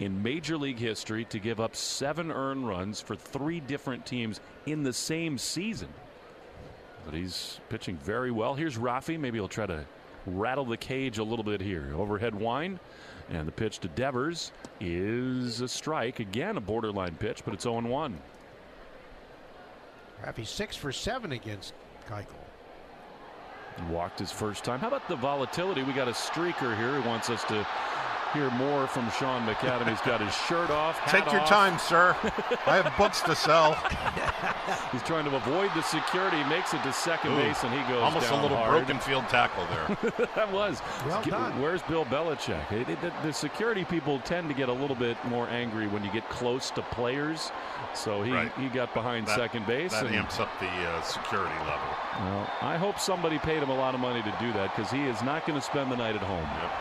in 0.00 0.22
Major 0.22 0.56
League 0.56 0.78
history 0.78 1.24
to 1.26 1.38
give 1.38 1.60
up 1.60 1.74
seven 1.74 2.30
earned 2.30 2.66
runs 2.66 3.00
for 3.00 3.16
three 3.16 3.60
different 3.60 4.06
teams 4.06 4.40
in 4.66 4.82
the 4.82 4.92
same 4.92 5.36
season. 5.36 5.88
But 7.04 7.14
he's 7.14 7.60
pitching 7.68 7.96
very 7.98 8.30
well. 8.30 8.54
Here's 8.54 8.78
Rafi. 8.78 9.18
Maybe 9.18 9.38
he'll 9.38 9.48
try 9.48 9.66
to 9.66 9.84
rattle 10.26 10.64
the 10.64 10.76
cage 10.76 11.18
a 11.18 11.24
little 11.24 11.44
bit 11.44 11.60
here. 11.60 11.92
Overhead 11.94 12.34
wind. 12.34 12.78
And 13.30 13.48
the 13.48 13.52
pitch 13.52 13.78
to 13.80 13.88
Devers 13.88 14.52
is 14.80 15.60
a 15.60 15.68
strike. 15.68 16.20
Again, 16.20 16.56
a 16.56 16.60
borderline 16.60 17.16
pitch, 17.16 17.42
but 17.44 17.54
it's 17.54 17.64
0 17.64 17.80
1. 17.80 18.18
Rafi 20.24 20.46
six 20.46 20.76
for 20.76 20.92
seven 20.92 21.32
against 21.32 21.74
Keuchel. 22.08 22.26
Walked 23.90 24.20
his 24.20 24.30
first 24.30 24.64
time. 24.64 24.78
How 24.78 24.88
about 24.88 25.06
the 25.08 25.16
volatility? 25.16 25.82
We 25.82 25.92
got 25.92 26.08
a 26.08 26.12
streaker 26.12 26.76
here 26.78 27.00
who 27.00 27.08
wants 27.08 27.28
us 27.28 27.42
to 27.44 27.66
hear 28.32 28.50
more 28.52 28.86
from 28.86 29.10
Sean 29.10 29.46
McAdam. 29.46 29.88
He's 29.88 30.00
got 30.00 30.20
his 30.20 30.34
shirt 30.34 30.70
off. 30.70 31.00
Take 31.10 31.30
your 31.32 31.40
off. 31.40 31.48
time, 31.48 31.78
sir. 31.78 32.16
I 32.66 32.80
have 32.80 32.96
books 32.96 33.20
to 33.22 33.34
sell. 33.34 33.72
He's 34.92 35.02
trying 35.02 35.24
to 35.24 35.34
avoid 35.36 35.70
the 35.74 35.82
security. 35.82 36.36
He 36.42 36.44
makes 36.48 36.74
it 36.74 36.82
to 36.82 36.92
second 36.92 37.32
Ooh, 37.32 37.36
base, 37.36 37.62
and 37.64 37.72
he 37.72 37.80
goes 37.92 38.02
Almost 38.02 38.30
a 38.30 38.40
little 38.42 38.56
hard. 38.56 38.70
broken 38.86 38.98
field 39.00 39.28
tackle 39.28 39.66
there. 39.66 40.26
that 40.36 40.50
was. 40.52 40.80
Well 41.06 41.22
done. 41.22 41.60
Where's 41.60 41.82
Bill 41.82 42.04
Belichick? 42.06 42.70
It- 42.72 42.88
it- 42.88 43.00
the, 43.00 43.12
the 43.22 43.32
security 43.32 43.84
people 43.84 44.20
tend 44.20 44.48
to 44.48 44.54
get 44.54 44.68
a 44.68 44.72
little 44.72 44.96
bit 44.96 45.16
more 45.26 45.48
angry 45.48 45.86
when 45.88 46.04
you 46.04 46.10
get 46.12 46.28
close 46.30 46.70
to 46.72 46.82
players. 46.82 47.50
So 47.94 48.22
he, 48.22 48.32
Right. 48.32 48.52
he 48.58 48.68
got 48.68 48.92
behind 48.94 49.26
That- 49.26 49.36
second 49.36 49.66
base. 49.66 49.92
That 49.92 50.06
and, 50.06 50.14
amps 50.16 50.40
up 50.40 50.48
the 50.60 50.66
uh, 50.66 51.02
security 51.02 51.54
level. 51.60 51.88
well, 52.20 52.50
I 52.62 52.76
hope 52.76 52.98
somebody 52.98 53.38
paid 53.38 53.62
him 53.62 53.70
a 53.70 53.74
lot 53.76 53.94
of 53.94 54.00
money 54.00 54.22
to 54.22 54.34
do 54.40 54.52
that 54.54 54.74
because 54.74 54.90
he 54.90 55.02
is 55.04 55.22
not 55.22 55.46
going 55.46 55.58
to 55.58 55.64
spend 55.64 55.90
the 55.92 55.96
night 55.96 56.14
at 56.16 56.22
home. 56.22 56.40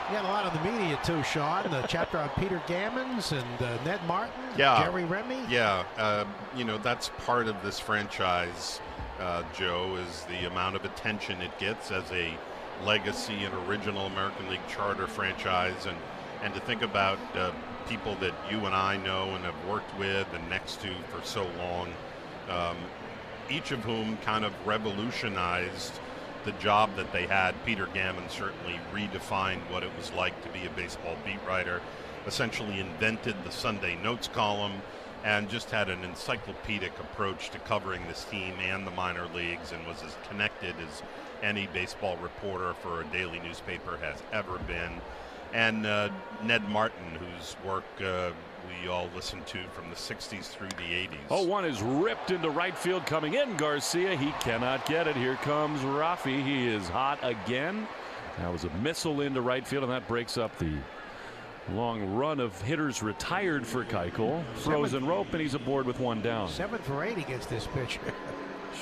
You 0.09 0.17
had 0.17 0.25
a 0.25 0.27
lot 0.27 0.45
of 0.45 0.53
the 0.53 0.71
media 0.71 0.97
too, 1.03 1.21
Sean. 1.23 1.69
The 1.69 1.81
chapter 1.87 2.17
on 2.17 2.29
Peter 2.39 2.61
Gammons 2.67 3.31
and 3.31 3.61
uh, 3.61 3.83
Ned 3.83 3.99
Martin, 4.07 4.33
Yeah. 4.57 4.83
Jerry 4.83 5.03
Remy. 5.05 5.39
Yeah, 5.49 5.83
uh, 5.97 6.25
you 6.55 6.63
know 6.63 6.77
that's 6.77 7.09
part 7.25 7.47
of 7.55 7.63
this 7.63 7.79
franchise, 7.79 8.79
uh, 9.19 9.43
Joe, 9.57 9.97
is 10.07 10.23
the 10.25 10.47
amount 10.47 10.75
of 10.75 10.85
attention 10.85 11.41
it 11.41 11.57
gets 11.59 11.91
as 11.91 12.09
a 12.11 12.33
legacy 12.83 13.43
and 13.43 13.53
original 13.67 14.07
American 14.07 14.49
League 14.49 14.67
charter 14.67 15.07
franchise, 15.07 15.85
and 15.85 15.97
and 16.43 16.53
to 16.53 16.59
think 16.61 16.81
about 16.81 17.17
uh, 17.35 17.51
people 17.87 18.15
that 18.15 18.33
you 18.51 18.57
and 18.65 18.75
I 18.75 18.97
know 18.97 19.29
and 19.29 19.45
have 19.45 19.67
worked 19.67 19.97
with 19.97 20.27
and 20.33 20.49
next 20.49 20.81
to 20.81 20.93
for 21.09 21.25
so 21.25 21.47
long, 21.57 21.89
um, 22.49 22.75
each 23.49 23.71
of 23.71 23.79
whom 23.79 24.17
kind 24.17 24.43
of 24.43 24.53
revolutionized 24.65 25.99
the 26.43 26.51
job 26.53 26.93
that 26.97 27.13
they 27.13 27.25
had. 27.25 27.55
Peter 27.65 27.87
Gammon 27.93 28.29
certainly 28.29 28.79
redefined 28.93 29.59
what 29.71 29.83
it 29.83 29.91
was 29.97 30.11
like 30.13 30.41
to 30.43 30.49
be 30.49 30.65
a 30.65 30.69
baseball 30.71 31.15
beat 31.23 31.39
writer, 31.47 31.81
essentially 32.27 32.79
invented 32.79 33.35
the 33.45 33.51
Sunday 33.51 33.95
Notes 34.03 34.27
column, 34.27 34.81
and 35.23 35.49
just 35.49 35.71
had 35.71 35.89
an 35.89 36.03
encyclopedic 36.03 36.91
approach 36.99 37.49
to 37.51 37.59
covering 37.59 38.05
this 38.07 38.25
team 38.25 38.53
and 38.61 38.85
the 38.85 38.91
minor 38.91 39.25
leagues 39.33 39.71
and 39.71 39.85
was 39.87 40.03
as 40.03 40.15
connected 40.29 40.75
as 40.79 41.01
any 41.41 41.67
baseball 41.67 42.17
reporter 42.17 42.73
for 42.75 43.01
a 43.01 43.05
daily 43.05 43.39
newspaper 43.39 43.97
has 43.97 44.21
ever 44.31 44.57
been. 44.59 44.91
And 45.53 45.85
uh, 45.85 46.09
Ned 46.43 46.67
Martin, 46.69 47.11
whose 47.11 47.55
work 47.63 47.85
uh, 48.03 48.31
we 48.81 48.87
all 48.87 49.09
listened 49.15 49.45
to 49.47 49.59
from 49.73 49.89
the 49.89 49.95
60s 49.95 50.45
through 50.45 50.69
the 50.69 50.93
80s. 50.93 51.17
Oh, 51.29 51.43
one 51.45 51.65
is 51.65 51.81
ripped 51.81 52.31
into 52.31 52.49
right 52.49 52.77
field 52.77 53.05
coming 53.05 53.35
in. 53.35 53.55
Garcia, 53.57 54.15
he 54.15 54.31
cannot 54.39 54.85
get 54.85 55.07
it. 55.07 55.15
Here 55.15 55.35
comes 55.35 55.81
Rafi. 55.81 56.43
He 56.43 56.67
is 56.67 56.87
hot 56.87 57.19
again. 57.21 57.87
That 58.39 58.51
was 58.51 58.63
a 58.63 58.69
missile 58.77 59.21
into 59.21 59.41
right 59.41 59.65
field, 59.65 59.83
and 59.83 59.91
that 59.91 60.07
breaks 60.07 60.37
up 60.37 60.57
the 60.57 60.73
long 61.71 62.15
run 62.15 62.39
of 62.39 62.59
hitters 62.61 63.01
retired 63.01 63.65
for 63.65 63.83
Keuchel. 63.85 64.43
Frozen 64.55 65.05
rope, 65.05 65.31
and 65.31 65.41
he's 65.41 65.53
aboard 65.53 65.85
with 65.85 65.99
one 65.99 66.21
down. 66.21 66.49
Seven 66.49 66.79
for 66.81 67.03
eight 67.03 67.17
against 67.17 67.49
this 67.49 67.67
pitcher. 67.67 68.01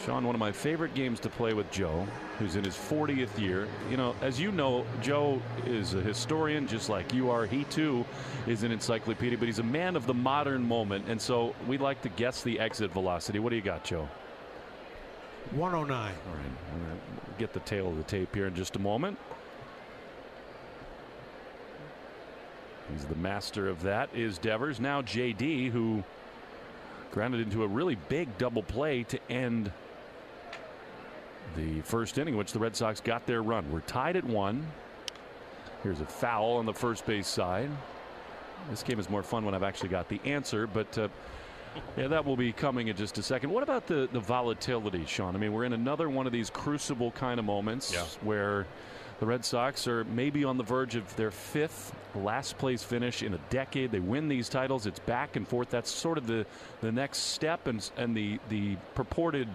Sean, 0.05 0.25
one 0.25 0.35
of 0.35 0.39
my 0.39 0.51
favorite 0.51 0.93
games 0.93 1.19
to 1.19 1.29
play 1.29 1.53
with 1.53 1.69
Joe, 1.69 2.07
who's 2.39 2.55
in 2.55 2.63
his 2.63 2.75
40th 2.75 3.37
year. 3.37 3.67
You 3.89 3.97
know, 3.97 4.15
as 4.21 4.39
you 4.39 4.51
know, 4.51 4.85
Joe 5.01 5.41
is 5.65 5.93
a 5.93 6.01
historian 6.01 6.65
just 6.67 6.89
like 6.89 7.13
you 7.13 7.29
are. 7.29 7.45
He 7.45 7.65
too 7.65 8.05
is 8.47 8.63
an 8.63 8.71
encyclopedia, 8.71 9.37
but 9.37 9.47
he's 9.47 9.59
a 9.59 9.63
man 9.63 9.95
of 9.95 10.07
the 10.07 10.13
modern 10.13 10.67
moment. 10.67 11.05
And 11.07 11.21
so 11.21 11.53
we 11.67 11.77
like 11.77 12.01
to 12.01 12.09
guess 12.09 12.41
the 12.41 12.59
exit 12.59 12.91
velocity. 12.91 13.39
What 13.39 13.49
do 13.49 13.57
you 13.57 13.61
got, 13.61 13.83
Joe? 13.83 14.07
109. 15.51 15.99
All 15.99 16.35
right, 16.35 16.45
I'm 16.73 16.79
gonna 16.81 16.99
get 17.37 17.53
the 17.53 17.59
tail 17.61 17.89
of 17.89 17.97
the 17.97 18.03
tape 18.03 18.33
here 18.33 18.47
in 18.47 18.55
just 18.55 18.75
a 18.75 18.79
moment. 18.79 19.17
He's 22.91 23.05
the 23.05 23.15
master 23.15 23.67
of 23.69 23.81
that, 23.83 24.09
is 24.13 24.37
Devers. 24.37 24.79
Now 24.79 25.01
JD, 25.01 25.71
who 25.71 26.03
grounded 27.11 27.41
into 27.41 27.63
a 27.63 27.67
really 27.67 27.95
big 28.09 28.37
double 28.37 28.63
play 28.63 29.03
to 29.03 29.19
end 29.29 29.71
the 31.55 31.81
first 31.81 32.17
inning, 32.17 32.37
which 32.37 32.53
the 32.53 32.59
Red 32.59 32.75
Sox 32.75 33.01
got 33.01 33.25
their 33.25 33.41
run. 33.43 33.69
We're 33.71 33.81
tied 33.81 34.15
at 34.15 34.23
one. 34.23 34.65
Here's 35.83 35.99
a 35.99 36.05
foul 36.05 36.53
on 36.57 36.65
the 36.65 36.73
first 36.73 37.05
base 37.05 37.27
side. 37.27 37.69
This 38.69 38.83
game 38.83 38.99
is 38.99 39.09
more 39.09 39.23
fun 39.23 39.43
when 39.43 39.55
I've 39.55 39.63
actually 39.63 39.89
got 39.89 40.07
the 40.07 40.21
answer, 40.23 40.67
but 40.67 40.95
uh, 40.97 41.07
yeah, 41.97 42.07
that 42.07 42.23
will 42.23 42.37
be 42.37 42.51
coming 42.53 42.89
in 42.89 42.95
just 42.95 43.17
a 43.17 43.23
second. 43.23 43.49
What 43.49 43.63
about 43.63 43.87
the, 43.87 44.07
the 44.13 44.19
volatility, 44.19 45.03
Sean? 45.05 45.35
I 45.35 45.39
mean, 45.39 45.51
we're 45.51 45.63
in 45.65 45.73
another 45.73 46.09
one 46.09 46.27
of 46.27 46.31
these 46.31 46.49
crucible 46.49 47.11
kind 47.11 47.39
of 47.39 47.45
moments 47.45 47.91
Yeah. 47.91 48.03
where 48.21 48.67
the 49.21 49.27
Red 49.27 49.45
Sox 49.45 49.87
are 49.87 50.03
maybe 50.05 50.43
on 50.43 50.57
the 50.57 50.63
verge 50.63 50.95
of 50.95 51.15
their 51.15 51.29
fifth 51.29 51.93
last 52.15 52.57
place 52.57 52.81
finish 52.81 53.21
in 53.21 53.35
a 53.35 53.39
decade. 53.51 53.91
They 53.91 53.99
win 53.99 54.27
these 54.27 54.49
titles. 54.49 54.87
It's 54.87 54.97
back 54.97 55.35
and 55.35 55.47
forth. 55.47 55.69
That's 55.69 55.91
sort 55.91 56.17
of 56.17 56.25
the, 56.25 56.47
the 56.81 56.91
next 56.91 57.19
step 57.19 57.67
and, 57.67 57.87
and 57.97 58.17
the, 58.17 58.39
the 58.49 58.77
purported 58.95 59.47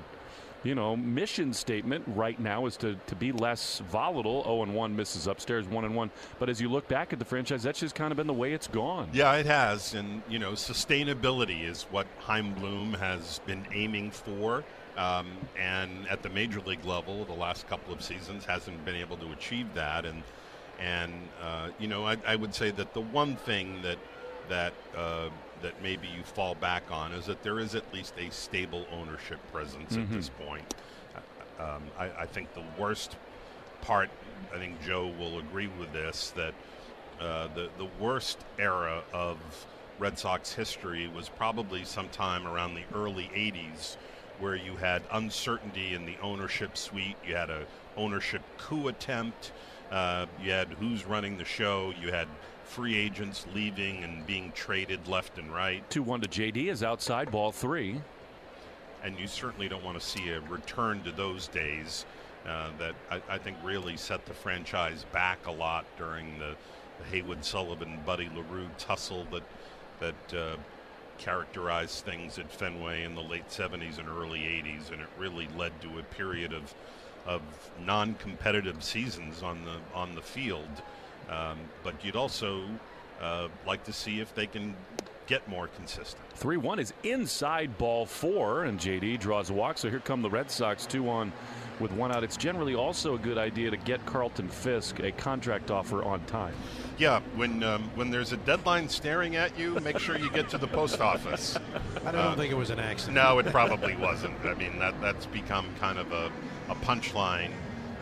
you 0.63 0.77
know, 0.77 0.97
mission 0.97 1.53
statement 1.53 2.05
right 2.07 2.39
now 2.39 2.67
is 2.67 2.77
to, 2.77 2.95
to 3.09 3.17
be 3.17 3.33
less 3.33 3.81
volatile. 3.91 4.45
0 4.45 4.63
and 4.63 4.75
1 4.75 4.95
misses 4.95 5.27
upstairs, 5.27 5.67
1 5.67 5.85
and 5.85 5.97
1. 5.97 6.11
But 6.39 6.49
as 6.49 6.61
you 6.61 6.69
look 6.69 6.87
back 6.87 7.13
at 7.13 7.19
the 7.19 7.25
franchise, 7.25 7.65
that's 7.65 7.81
just 7.81 7.97
kind 7.97 8.13
of 8.13 8.17
been 8.17 8.29
the 8.29 8.33
way 8.33 8.53
it's 8.53 8.69
gone. 8.69 9.09
Yeah, 9.13 9.35
it 9.35 9.47
has, 9.47 9.95
and 9.95 10.23
you 10.29 10.39
know, 10.39 10.53
sustainability 10.53 11.69
is 11.69 11.83
what 11.91 12.07
Chaim 12.21 12.55
Bloom 12.55 12.95
has 12.95 13.41
been 13.47 13.67
aiming 13.73 14.13
for, 14.13 14.63
um, 14.97 15.27
and 15.59 16.07
at 16.09 16.23
the 16.23 16.29
major 16.31 16.61
league 16.61 16.85
level, 16.85 17.25
the 17.25 17.33
last 17.35 17.69
couple 17.69 17.93
of 17.93 18.03
seasons 18.03 18.45
hasn't 18.45 18.85
been 18.85 18.97
able 18.97 19.17
to 19.19 19.33
achieve 19.33 19.73
that. 19.75 20.05
And 20.05 20.23
and 20.79 21.13
uh, 21.43 21.69
you 21.79 21.89
know, 21.89 22.07
I, 22.07 22.17
I 22.27 22.37
would 22.37 22.55
say 22.55 22.71
that 22.73 22.93
the 22.95 23.01
one 23.01 23.37
thing 23.37 23.83
that 23.83 23.99
that 24.49 24.73
uh, 24.97 25.29
that 25.63 25.83
maybe 25.83 26.07
you 26.09 26.23
fall 26.23 26.55
back 26.55 26.83
on 26.91 27.13
is 27.13 27.27
that 27.27 27.43
there 27.43 27.59
is 27.59 27.75
at 27.75 27.93
least 27.95 28.15
a 28.19 28.31
stable 28.31 28.87
ownership 28.93 29.39
presence 29.53 29.97
at 29.97 30.11
this 30.11 30.29
point. 30.29 30.75
Uh, 31.15 31.21
Um, 31.59 31.83
I, 31.99 32.11
I 32.23 32.27
think 32.27 32.53
the 32.53 32.65
worst 32.79 33.17
part, 33.81 34.11
I 34.55 34.59
think 34.59 34.75
Joe 34.85 35.07
will 35.19 35.39
agree 35.39 35.69
with 35.79 35.91
this, 35.95 36.33
that 36.37 36.53
uh, 37.19 37.49
the 37.55 37.71
the 37.79 37.89
worst 37.99 38.39
era 38.59 39.03
of 39.15 39.39
Red 39.99 40.19
Sox 40.19 40.53
history 40.53 41.09
was 41.09 41.31
probably 41.31 41.85
sometime 41.85 42.47
around 42.47 42.75
the 42.75 42.85
early 42.95 43.31
'80s, 43.35 43.97
where 44.41 44.57
you 44.57 44.77
had 44.77 45.03
uncertainty 45.13 45.95
in 45.95 46.07
the 46.07 46.17
ownership 46.23 46.77
suite. 46.77 47.17
You 47.27 47.37
had 47.37 47.51
a 47.51 47.67
ownership 47.97 48.43
coup 48.59 48.89
attempt. 48.89 49.53
Uh, 49.91 50.27
you 50.43 50.51
had 50.51 50.69
who's 50.75 51.05
running 51.05 51.39
the 51.39 51.45
show. 51.45 51.93
You 52.01 52.13
had 52.13 52.29
free 52.65 52.97
agents 52.97 53.47
leaving 53.55 54.03
and 54.05 54.27
being 54.27 54.53
traded 54.53 55.07
left 55.09 55.39
and 55.39 55.53
right. 55.53 55.89
2 55.91 56.03
1 56.03 56.23
to 56.23 56.29
JD 56.29 56.69
is 56.69 56.83
outside, 56.83 57.31
ball 57.31 57.53
three. 57.53 58.01
and 59.05 59.19
you 59.19 59.27
certainly 59.29 59.69
don't 59.69 59.85
want 59.85 59.99
to 59.99 60.05
see 60.05 60.31
a 60.31 60.41
return 60.43 61.03
to 61.05 61.13
those 61.13 61.47
days 61.49 62.05
uh, 62.47 62.71
that 62.79 62.95
I, 63.11 63.23
I 63.29 63.39
think 63.39 63.57
really 63.63 63.97
set 63.97 64.27
the 64.27 64.35
franchise 64.35 65.05
back 65.13 65.47
a 65.47 65.51
lot 65.51 65.85
during 65.97 66.39
the, 66.39 66.57
the 66.99 67.05
Haywood 67.11 67.45
Sullivan 67.45 67.99
Buddy 68.05 68.29
LeRoux 68.29 68.69
tussle 68.79 69.27
that 69.33 69.43
that 70.01 70.39
uh, 70.39 70.57
characterized 71.19 72.05
things 72.05 72.39
at 72.39 72.51
Fenway 72.51 73.05
in 73.05 73.15
the 73.15 73.23
late 73.23 73.49
70s 73.49 73.99
and 73.99 74.09
early 74.09 74.41
80s, 74.41 74.93
and 74.93 75.01
it 75.01 75.09
really 75.19 75.49
led 75.57 75.79
to 75.83 75.99
a 75.99 76.03
period 76.03 76.53
of 76.53 76.75
of 77.27 77.43
non-competitive 77.85 78.85
seasons 78.85 79.43
on 79.43 79.65
the 79.65 79.77
on 79.95 80.15
the 80.15 80.23
field. 80.23 80.83
Um, 81.29 81.59
but 81.83 82.05
you'd 82.05 82.17
also 82.17 82.63
uh, 83.21 83.49
like 83.67 83.83
to 83.85 83.93
see 83.93 84.21
if 84.21 84.35
they 84.35 84.47
can 84.47 84.77
get 85.27 85.47
more 85.49 85.67
consistent. 85.69 86.23
3 86.35 86.57
1 86.57 86.79
is 86.79 86.93
inside 87.03 87.77
ball 87.79 88.07
four, 88.07 88.65
and 88.65 88.79
JD 88.79 89.19
draws 89.19 89.51
a 89.51 89.53
walk. 89.53 89.79
So 89.79 89.91
here 89.91 90.01
come 90.01 90.23
the 90.23 90.31
Red 90.31 90.51
Sox, 90.51 90.87
two 90.87 91.09
on 91.09 91.33
with 91.81 91.93
one 91.93 92.13
out. 92.13 92.25
It's 92.25 92.37
generally 92.37 92.75
also 92.75 93.15
a 93.15 93.19
good 93.19 93.39
idea 93.39 93.71
to 93.71 93.77
get 93.77 94.05
Carlton 94.07 94.49
Fisk 94.49 95.01
a 95.01 95.13
contract 95.13 95.71
offer 95.71 96.03
on 96.03 96.25
time. 96.25 96.55
Yeah, 96.99 97.21
when 97.35 97.63
um, 97.63 97.91
when 97.95 98.11
there's 98.11 98.33
a 98.33 98.39
deadline 98.39 98.89
staring 98.89 99.37
at 99.37 99.59
you, 99.59 99.79
make 99.81 99.99
sure 99.99 100.17
you 100.17 100.31
get 100.31 100.49
to 100.51 100.59
the 100.59 100.67
post 100.67 101.01
office. 101.01 101.59
I 102.07 102.13
don't 102.13 102.37
think 102.37 102.51
it 102.51 102.57
was 102.57 102.71
an 102.71 102.81
accident. 102.81 103.17
No, 103.17 103.39
it 103.39 103.47
probably 103.47 103.95
wasn't. 103.97 104.35
I 104.45 104.55
mean, 104.55 104.79
that 104.79 104.99
that's 105.03 105.27
become 105.27 105.69
kind 105.79 105.99
of 105.99 106.11
a, 106.13 106.33
a 106.71 106.75
punchline, 106.77 107.51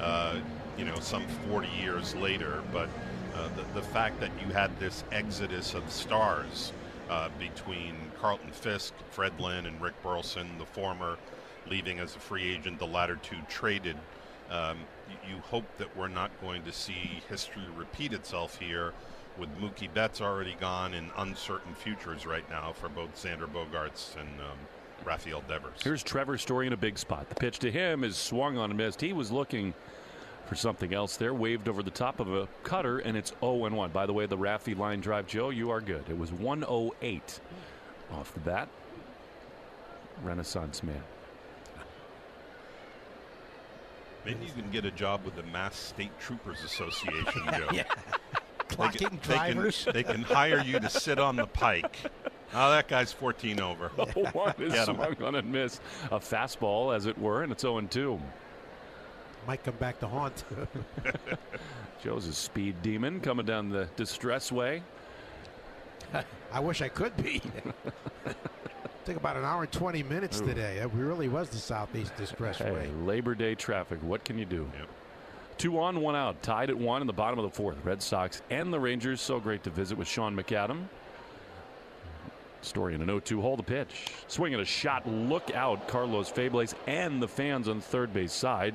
uh, 0.00 0.36
you 0.78 0.84
know, 0.84 0.98
some 1.00 1.26
40 1.48 1.68
years 1.68 2.14
later. 2.14 2.62
But 2.72 2.88
uh, 3.34 3.48
the, 3.56 3.80
the 3.80 3.86
fact 3.86 4.20
that 4.20 4.30
you 4.46 4.52
had 4.52 4.78
this 4.78 5.02
exodus 5.10 5.74
of 5.74 5.90
stars 5.90 6.72
uh, 7.10 7.30
between 7.38 7.96
Carlton 8.20 8.52
Fisk, 8.52 8.94
Fred 9.10 9.38
Lynn, 9.40 9.66
and 9.66 9.80
Rick 9.80 10.00
Burleson, 10.04 10.46
the 10.58 10.66
former 10.66 11.18
leaving 11.68 11.98
as 11.98 12.14
a 12.14 12.20
free 12.20 12.54
agent, 12.54 12.78
the 12.78 12.86
latter 12.86 13.16
two 13.16 13.36
traded. 13.48 13.96
Um, 14.50 14.78
you, 15.28 15.36
hope 15.38 15.64
that 15.78 15.96
we're 15.96 16.08
not 16.08 16.30
going 16.40 16.62
to 16.64 16.72
see 16.72 17.22
history 17.28 17.62
repeat 17.76 18.12
itself 18.12 18.58
here 18.58 18.92
with 19.38 19.48
Mookie 19.58 19.92
Betts 19.92 20.20
already 20.20 20.56
gone 20.60 20.94
and 20.94 21.10
uncertain 21.18 21.74
futures 21.74 22.26
right 22.26 22.48
now 22.50 22.72
for 22.72 22.88
both 22.88 23.14
Xander 23.14 23.46
Bogaerts 23.46 24.16
and 24.16 24.28
um, 24.40 24.58
Rafael 25.04 25.42
Devers. 25.48 25.80
Here's 25.82 26.02
Trevor 26.02 26.38
Story 26.38 26.66
in 26.66 26.72
a 26.72 26.76
big 26.76 26.98
spot. 26.98 27.28
The 27.28 27.34
pitch 27.34 27.58
to 27.60 27.70
him 27.70 28.04
is 28.04 28.16
swung 28.16 28.58
on 28.58 28.70
and 28.70 28.78
missed. 28.78 29.00
He 29.00 29.12
was 29.12 29.32
looking 29.32 29.74
for 30.46 30.54
something 30.54 30.92
else 30.94 31.16
there. 31.16 31.34
Waved 31.34 31.68
over 31.68 31.82
the 31.82 31.90
top 31.90 32.20
of 32.20 32.32
a 32.32 32.48
cutter, 32.62 32.98
and 32.98 33.16
it's 33.16 33.32
0 33.40 33.64
and 33.64 33.76
1. 33.76 33.90
By 33.90 34.06
the 34.06 34.12
way, 34.12 34.26
the 34.26 34.38
Raffy 34.38 34.76
line 34.76 35.00
drive, 35.00 35.26
Joe, 35.26 35.50
you 35.50 35.70
are 35.70 35.80
good. 35.80 36.04
It 36.08 36.18
was 36.18 36.32
108 36.32 37.40
off 38.12 38.32
the 38.34 38.40
bat. 38.40 38.68
Renaissance 40.22 40.82
man. 40.82 41.02
Maybe 44.24 44.46
you 44.46 44.52
can 44.52 44.70
get 44.70 44.84
a 44.84 44.90
job 44.90 45.24
with 45.24 45.36
the 45.36 45.42
Mass 45.44 45.76
State 45.76 46.18
Troopers 46.18 46.62
Association, 46.64 47.42
Joe. 47.52 47.68
Yeah. 47.72 47.84
They 48.68 48.76
Clocking 48.76 48.98
can, 48.98 49.20
they, 49.28 49.34
drivers. 49.34 49.84
can, 49.84 49.92
they 49.92 50.02
can 50.02 50.22
hire 50.22 50.60
you 50.62 50.80
to 50.80 50.88
sit 50.90 51.18
on 51.18 51.36
the 51.36 51.46
pike. 51.46 51.98
Oh, 52.54 52.70
that 52.72 52.88
guy's 52.88 53.12
14 53.12 53.60
over. 53.60 53.90
Oh, 53.98 54.06
one 54.32 54.54
is 54.58 54.72
Get 54.72 54.88
'em. 54.88 54.96
swung 54.96 55.22
on 55.22 55.34
and 55.34 55.52
missed. 55.52 55.80
A 56.10 56.18
fastball, 56.18 56.94
as 56.96 57.06
it 57.06 57.16
were, 57.18 57.42
and 57.42 57.52
it's 57.52 57.62
0 57.62 57.80
2. 57.82 58.20
Might 59.46 59.62
come 59.62 59.74
back 59.76 60.00
to 60.00 60.08
haunt. 60.08 60.42
Joe's 62.02 62.26
a 62.26 62.32
speed 62.32 62.80
demon 62.82 63.20
coming 63.20 63.44
down 63.44 63.68
the 63.68 63.86
distress 63.96 64.50
way. 64.50 64.82
I 66.52 66.60
wish 66.60 66.80
I 66.80 66.88
could 66.88 67.14
be. 67.18 67.42
Took 69.04 69.16
about 69.18 69.36
an 69.36 69.44
hour 69.44 69.62
and 69.62 69.72
20 69.72 70.02
minutes 70.04 70.40
Ooh. 70.40 70.46
today. 70.46 70.80
Uh, 70.80 70.86
it 70.86 70.92
really 70.94 71.28
was 71.28 71.50
the 71.50 71.58
Southeast 71.58 72.14
Expressway. 72.16 72.84
Hey, 72.84 72.90
Labor 73.04 73.34
Day 73.34 73.54
traffic. 73.54 73.98
What 74.02 74.24
can 74.24 74.38
you 74.38 74.46
do? 74.46 74.70
Yep. 74.78 74.88
Two 75.58 75.78
on, 75.78 76.00
one 76.00 76.16
out. 76.16 76.42
Tied 76.42 76.70
at 76.70 76.78
one 76.78 77.02
in 77.02 77.06
the 77.06 77.12
bottom 77.12 77.38
of 77.38 77.44
the 77.44 77.54
fourth. 77.54 77.76
Red 77.84 78.02
Sox 78.02 78.40
and 78.48 78.72
the 78.72 78.80
Rangers. 78.80 79.20
So 79.20 79.38
great 79.38 79.62
to 79.64 79.70
visit 79.70 79.98
with 79.98 80.08
Sean 80.08 80.34
McAdam. 80.34 80.84
Story 82.62 82.94
in 82.94 83.02
an 83.02 83.08
0 83.08 83.20
2 83.20 83.42
hole. 83.42 83.58
The 83.58 83.62
pitch. 83.62 84.06
Swinging 84.26 84.60
a 84.60 84.64
shot. 84.64 85.06
Look 85.06 85.54
out. 85.54 85.86
Carlos 85.86 86.30
Febles 86.30 86.74
and 86.86 87.22
the 87.22 87.28
fans 87.28 87.68
on 87.68 87.82
third 87.82 88.14
base 88.14 88.32
side. 88.32 88.74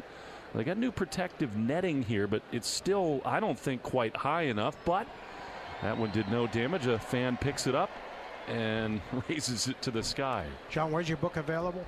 They 0.53 0.63
got 0.63 0.77
new 0.77 0.91
protective 0.91 1.57
netting 1.57 2.03
here, 2.03 2.27
but 2.27 2.43
it's 2.51 2.67
still, 2.67 3.21
I 3.25 3.39
don't 3.39 3.57
think, 3.57 3.81
quite 3.81 4.15
high 4.15 4.43
enough. 4.43 4.75
But 4.86 5.07
that 5.81 5.98
one 5.98 6.12
did 6.12 6.29
no 6.29 6.45
damage. 6.45 6.86
A 6.86 7.00
fan 7.00 7.36
picks 7.36 7.65
it 7.65 7.74
up 7.74 7.89
and 8.49 9.01
raises 9.29 9.67
it 9.67 9.81
to 9.81 9.91
the 9.91 10.03
sky. 10.03 10.45
John, 10.69 10.91
where's 10.91 11.07
your 11.07 11.17
book 11.17 11.37
available? 11.37 11.85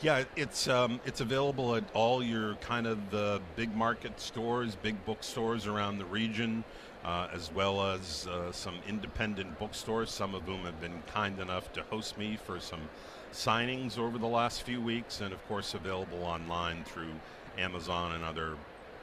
Yeah, 0.00 0.24
it's 0.36 0.68
um, 0.68 1.00
it's 1.04 1.20
available 1.20 1.74
at 1.74 1.82
all 1.92 2.22
your 2.22 2.54
kind 2.56 2.86
of 2.86 3.14
uh, 3.14 3.40
big 3.56 3.74
market 3.74 4.20
stores, 4.20 4.76
big 4.76 5.04
bookstores 5.04 5.66
around 5.66 5.98
the 5.98 6.04
region, 6.04 6.62
uh, 7.04 7.26
as 7.32 7.52
well 7.52 7.82
as 7.82 8.28
uh, 8.28 8.52
some 8.52 8.76
independent 8.86 9.58
bookstores. 9.58 10.10
Some 10.10 10.36
of 10.36 10.42
whom 10.44 10.60
have 10.60 10.80
been 10.80 11.02
kind 11.12 11.40
enough 11.40 11.72
to 11.72 11.82
host 11.82 12.16
me 12.16 12.38
for 12.44 12.60
some 12.60 12.88
signings 13.32 13.98
over 13.98 14.18
the 14.18 14.26
last 14.26 14.62
few 14.62 14.80
weeks, 14.80 15.20
and 15.20 15.32
of 15.32 15.48
course 15.48 15.74
available 15.74 16.22
online 16.22 16.84
through 16.84 17.10
Amazon 17.58 18.12
and 18.12 18.22
other 18.22 18.54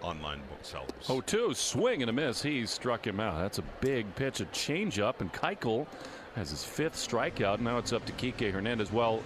online 0.01 0.39
booksellers. 0.49 0.91
Oh, 1.09 1.19
two 1.19 1.53
swing 1.53 2.03
and 2.03 2.09
a 2.09 2.13
miss. 2.13 2.41
He 2.41 2.65
struck 2.65 3.05
him 3.05 3.19
out. 3.19 3.39
That's 3.39 3.57
a 3.57 3.63
big 3.81 4.15
pitch, 4.15 4.39
a 4.39 4.45
changeup, 4.45 5.19
and 5.19 5.31
Keuchel 5.33 5.87
has 6.35 6.49
his 6.49 6.63
fifth 6.63 6.95
strikeout. 6.95 7.59
Now 7.59 7.77
it's 7.77 7.93
up 7.93 8.05
to 8.05 8.13
Kike 8.13 8.51
Hernandez. 8.51 8.91
Well, 8.91 9.21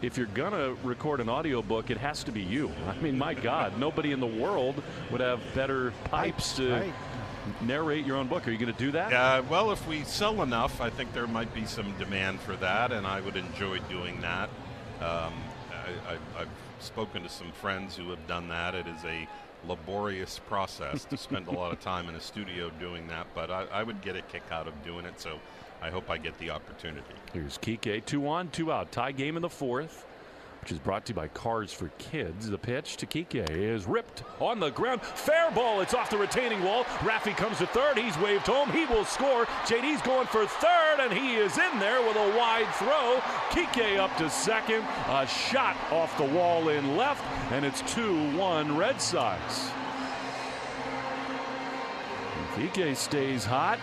if 0.00 0.16
you're 0.16 0.26
gonna 0.26 0.74
record 0.82 1.20
an 1.20 1.28
audiobook, 1.28 1.90
it 1.90 1.96
has 1.98 2.24
to 2.24 2.32
be 2.32 2.42
you. 2.42 2.70
I 2.88 2.96
mean, 3.00 3.18
my 3.18 3.34
God, 3.34 3.78
nobody 3.78 4.12
in 4.12 4.20
the 4.20 4.26
world 4.26 4.82
would 5.10 5.20
have 5.20 5.40
better 5.54 5.92
pipes 6.04 6.56
to 6.56 6.70
Right. 6.72 6.92
narrate 7.60 8.06
your 8.06 8.16
own 8.16 8.28
book. 8.28 8.46
Are 8.46 8.52
you 8.52 8.58
going 8.58 8.72
to 8.72 8.78
do 8.78 8.92
that? 8.92 9.12
Uh, 9.12 9.42
well, 9.50 9.72
if 9.72 9.84
we 9.88 10.04
sell 10.04 10.42
enough, 10.42 10.80
I 10.80 10.90
think 10.90 11.12
there 11.12 11.26
might 11.26 11.52
be 11.52 11.64
some 11.66 11.92
demand 11.98 12.38
for 12.40 12.54
that, 12.56 12.92
and 12.92 13.04
I 13.04 13.20
would 13.20 13.34
enjoy 13.36 13.80
doing 13.90 14.20
that. 14.20 14.48
Um, 15.00 15.32
I, 15.72 16.12
I, 16.12 16.42
I've 16.42 16.48
spoken 16.78 17.24
to 17.24 17.28
some 17.28 17.50
friends 17.50 17.96
who 17.96 18.10
have 18.10 18.24
done 18.28 18.46
that. 18.48 18.76
It 18.76 18.86
is 18.86 19.04
a 19.04 19.26
laborious 19.66 20.38
process 20.48 21.04
to 21.06 21.16
spend 21.16 21.48
a 21.48 21.50
lot 21.50 21.72
of 21.72 21.80
time 21.84 22.08
in 22.08 22.14
a 22.14 22.20
studio 22.20 22.70
doing 22.78 23.08
that, 23.08 23.26
but 23.34 23.50
I, 23.50 23.64
I 23.72 23.82
would 23.82 24.00
get 24.02 24.14
a 24.14 24.22
kick 24.22 24.42
out 24.52 24.68
of 24.68 24.84
doing 24.84 25.04
it, 25.04 25.20
so 25.20 25.40
I 25.82 25.90
hope 25.90 26.10
I 26.10 26.16
get 26.16 26.38
the 26.38 26.50
opportunity. 26.50 27.02
Here's 27.32 27.58
Kike, 27.58 28.04
two 28.06 28.28
on, 28.28 28.48
two 28.50 28.70
out. 28.70 28.92
Tie 28.92 29.10
game 29.10 29.34
in 29.34 29.42
the 29.42 29.48
fourth, 29.48 30.06
which 30.60 30.70
is 30.70 30.78
brought 30.78 31.04
to 31.06 31.10
you 31.10 31.16
by 31.16 31.26
Cars 31.26 31.72
for 31.72 31.88
Kids. 31.98 32.48
The 32.48 32.56
pitch 32.56 32.96
to 32.98 33.06
Kike 33.06 33.50
is 33.50 33.84
ripped 33.84 34.22
on 34.38 34.60
the 34.60 34.70
ground. 34.70 35.02
Fair 35.02 35.50
ball. 35.50 35.80
It's 35.80 35.92
off 35.92 36.08
the 36.08 36.18
retaining 36.18 36.62
wall. 36.62 36.84
Raffy 37.00 37.36
comes 37.36 37.58
to 37.58 37.66
third. 37.66 37.98
He's 37.98 38.16
waved 38.18 38.46
home. 38.46 38.70
He 38.70 38.84
will 38.84 39.04
score. 39.04 39.46
JD's 39.64 40.02
going 40.02 40.28
for 40.28 40.46
third, 40.46 41.00
and 41.00 41.12
he 41.12 41.34
is 41.34 41.58
in 41.58 41.80
there 41.80 42.00
with 42.00 42.16
a 42.16 42.38
wide 42.38 42.72
throw. 42.76 43.18
Kike 43.50 43.98
up 43.98 44.16
to 44.18 44.30
second. 44.30 44.84
A 45.08 45.26
shot 45.26 45.76
off 45.90 46.16
the 46.16 46.24
wall 46.24 46.68
in 46.68 46.96
left, 46.96 47.24
and 47.50 47.64
it's 47.64 47.82
2 47.92 48.36
1 48.36 48.76
Red 48.76 49.00
Sox. 49.02 49.72
Kike 52.54 52.94
stays 52.94 53.44
hot, 53.44 53.78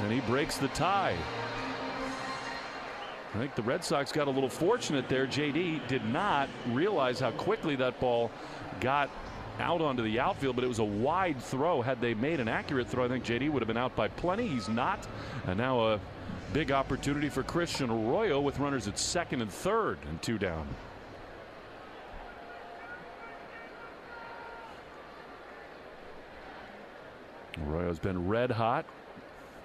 and 0.00 0.12
he 0.12 0.20
breaks 0.20 0.58
the 0.58 0.68
tie. 0.68 1.16
I 3.34 3.38
think 3.38 3.54
the 3.54 3.62
Red 3.62 3.82
Sox 3.82 4.12
got 4.12 4.28
a 4.28 4.30
little 4.30 4.48
fortunate 4.48 5.08
there. 5.08 5.26
JD 5.26 5.88
did 5.88 6.04
not 6.06 6.50
realize 6.68 7.18
how 7.18 7.30
quickly 7.30 7.76
that 7.76 7.98
ball 7.98 8.30
got 8.80 9.08
out 9.58 9.80
onto 9.80 10.02
the 10.02 10.20
outfield, 10.20 10.54
but 10.54 10.64
it 10.64 10.68
was 10.68 10.80
a 10.80 10.84
wide 10.84 11.40
throw. 11.40 11.80
Had 11.80 12.00
they 12.00 12.12
made 12.12 12.40
an 12.40 12.48
accurate 12.48 12.88
throw, 12.88 13.04
I 13.04 13.08
think 13.08 13.24
JD 13.24 13.50
would 13.50 13.62
have 13.62 13.68
been 13.68 13.78
out 13.78 13.96
by 13.96 14.08
plenty. 14.08 14.48
He's 14.48 14.68
not. 14.68 15.06
And 15.46 15.56
now 15.56 15.80
a 15.80 16.00
big 16.52 16.72
opportunity 16.72 17.30
for 17.30 17.42
Christian 17.42 17.88
Arroyo 17.90 18.40
with 18.40 18.58
runners 18.58 18.86
at 18.86 18.98
second 18.98 19.40
and 19.40 19.50
third 19.50 19.98
and 20.10 20.20
two 20.20 20.36
down. 20.36 20.66
Arroyo's 27.66 27.98
been 27.98 28.28
red 28.28 28.50
hot. 28.50 28.84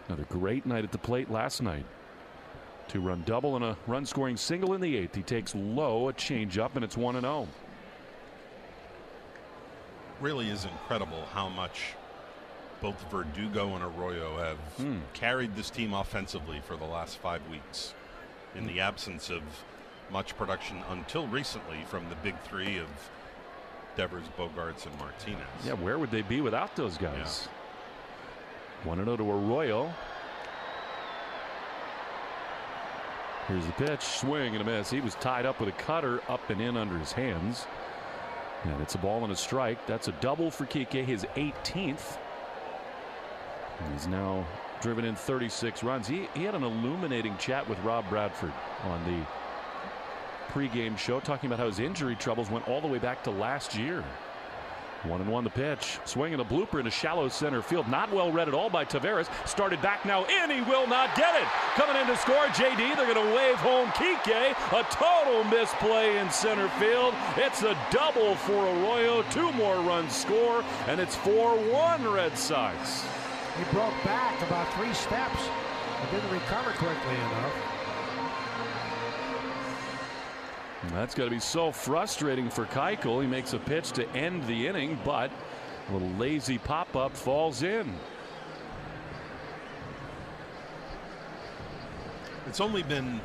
Another 0.08 0.26
great 0.30 0.66
night 0.66 0.84
at 0.84 0.92
the 0.92 0.98
plate 0.98 1.30
last 1.30 1.62
night. 1.62 1.86
Two 2.88 3.02
run 3.02 3.24
double 3.26 3.56
and 3.58 3.66
a 3.66 3.76
run 3.86 4.06
scoring 4.06 4.38
single 4.38 4.74
in 4.74 4.80
the 4.82 4.96
eighth. 4.96 5.14
He 5.16 5.22
takes 5.24 5.54
low, 5.54 6.08
a 6.08 6.14
changeup, 6.14 6.76
and 6.76 6.84
it's 6.84 6.96
1 6.96 7.18
and 7.18 7.26
oh. 7.26 7.44
0. 7.44 7.48
Really 10.22 10.50
is 10.50 10.66
incredible 10.66 11.26
how 11.34 11.50
much 11.50 11.94
both 12.82 13.04
Verdugo 13.12 13.76
and 13.76 13.84
Arroyo 13.84 14.38
have 14.38 14.58
Hmm. 14.78 15.00
carried 15.14 15.56
this 15.56 15.70
team 15.70 15.94
offensively 15.94 16.62
for 16.66 16.78
the 16.78 16.86
last 16.86 17.18
five 17.18 17.42
weeks 17.50 17.94
in 18.56 18.66
the 18.68 18.80
absence 18.80 19.30
of 19.30 19.42
much 20.10 20.38
production 20.38 20.82
until 20.90 21.28
recently 21.28 21.84
from 21.90 22.08
the 22.10 22.16
big 22.18 22.40
three 22.44 22.78
of 22.78 22.88
Devers, 23.98 24.26
Bogaerts, 24.38 24.86
and 24.86 24.98
Martinez. 25.00 25.42
Yeah, 25.66 25.74
where 25.74 25.98
would 26.00 26.12
they 26.12 26.22
be 26.22 26.40
without 26.40 26.76
those 26.76 26.98
guys? 26.98 27.50
1 28.84 29.04
0 29.04 29.18
to 29.18 29.32
Arroyo. 29.32 29.94
Here's 33.48 33.66
the 33.66 33.72
pitch, 33.74 34.02
swing 34.02 34.56
and 34.56 34.62
a 34.62 34.66
miss. 34.66 34.90
He 34.90 35.00
was 35.00 35.16
tied 35.16 35.46
up 35.46 35.60
with 35.60 35.70
a 35.70 35.74
cutter 35.74 36.22
up 36.28 36.50
and 36.50 36.60
in 36.60 36.76
under 36.76 36.98
his 36.98 37.14
hands. 37.14 37.66
And 38.66 38.82
it's 38.82 38.96
a 38.96 38.98
ball 38.98 39.24
and 39.24 39.32
a 39.32 39.36
strike. 39.38 39.86
That's 39.88 40.10
a 40.10 40.12
double 40.14 40.52
for 40.52 40.66
Kike, 40.66 41.06
his 41.06 41.24
18th. 41.36 42.18
And 43.80 43.94
he's 43.94 44.08
now 44.08 44.46
driven 44.82 45.06
in 45.06 45.16
36 45.16 45.82
runs. 45.84 46.08
He, 46.08 46.28
he 46.34 46.44
had 46.44 46.56
an 46.56 46.64
illuminating 46.64 47.38
chat 47.38 47.68
with 47.70 47.80
Rob 47.80 48.10
Bradford 48.10 48.52
on 48.84 49.04
the 49.06 49.26
pregame 50.52 50.98
show, 50.98 51.20
talking 51.20 51.48
about 51.48 51.60
how 51.60 51.68
his 51.68 51.80
injury 51.80 52.16
troubles 52.16 52.50
went 52.50 52.68
all 52.68 52.82
the 52.82 52.88
way 52.88 53.00
back 53.00 53.24
to 53.24 53.32
last 53.32 53.76
year. 53.76 54.04
One 55.04 55.22
and 55.22 55.30
one 55.30 55.44
the 55.44 55.50
pitch. 55.50 56.00
Swinging 56.06 56.40
a 56.40 56.46
blooper 56.46 56.80
in 56.80 56.88
a 56.88 56.92
shallow 56.92 57.30
center 57.30 57.62
field. 57.62 57.88
Not 57.88 58.12
well 58.12 58.32
read 58.32 58.48
at 58.48 58.54
all 58.54 58.70
by 58.70 58.84
Taveras. 58.86 59.30
Started 59.48 59.82
back 59.82 60.06
now 60.06 60.26
in. 60.26 60.50
He 60.50 60.62
will 60.62 60.88
not 60.88 61.16
get 61.16 61.36
it. 61.36 61.48
Coming 61.76 62.02
in 62.02 62.08
to 62.08 62.18
score, 62.18 62.46
JD. 62.48 62.96
They're 62.96 63.14
going 63.14 63.28
to 63.28 63.36
wave 63.36 63.56
home 63.58 63.90
Kike. 63.90 64.52
A 64.74 64.84
total 64.92 65.44
misplay 65.46 66.18
in 66.18 66.30
center 66.30 66.68
field. 66.80 67.14
It's 67.36 67.64
a 67.64 67.78
double 67.92 68.36
for 68.36 68.54
Arroyo. 68.54 69.24
Two 69.32 69.52
more 69.54 69.76
runs 69.82 70.16
score, 70.16 70.64
and 70.88 71.00
it's 71.00 71.16
4 71.16 71.56
1 71.56 72.12
Red 72.12 72.38
Sox. 72.38 73.06
He 73.58 73.64
broke 73.74 73.94
back 74.04 74.42
about 74.44 74.72
three 74.74 74.94
steps 74.94 75.42
and 76.02 76.12
didn't 76.12 76.32
recover 76.32 76.72
quickly 76.72 77.16
enough. 77.16 77.77
That's 80.94 81.14
got 81.16 81.26
to 81.26 81.30
be 81.30 81.40
so 81.40 81.72
frustrating 81.72 82.50
for 82.50 82.66
Keuchel. 82.66 83.22
He 83.22 83.28
makes 83.28 83.54
a 83.54 83.60
pitch 83.60 83.92
to 83.94 84.08
end 84.12 84.46
the 84.48 84.68
inning, 84.68 84.98
but 85.06 85.32
a 85.90 85.94
little 85.94 86.10
lazy 86.18 86.58
pop 86.58 86.96
up 86.96 87.16
falls 87.16 87.64
in. 87.64 87.94
It's 92.48 92.62
only 92.62 92.84
been 92.84 93.20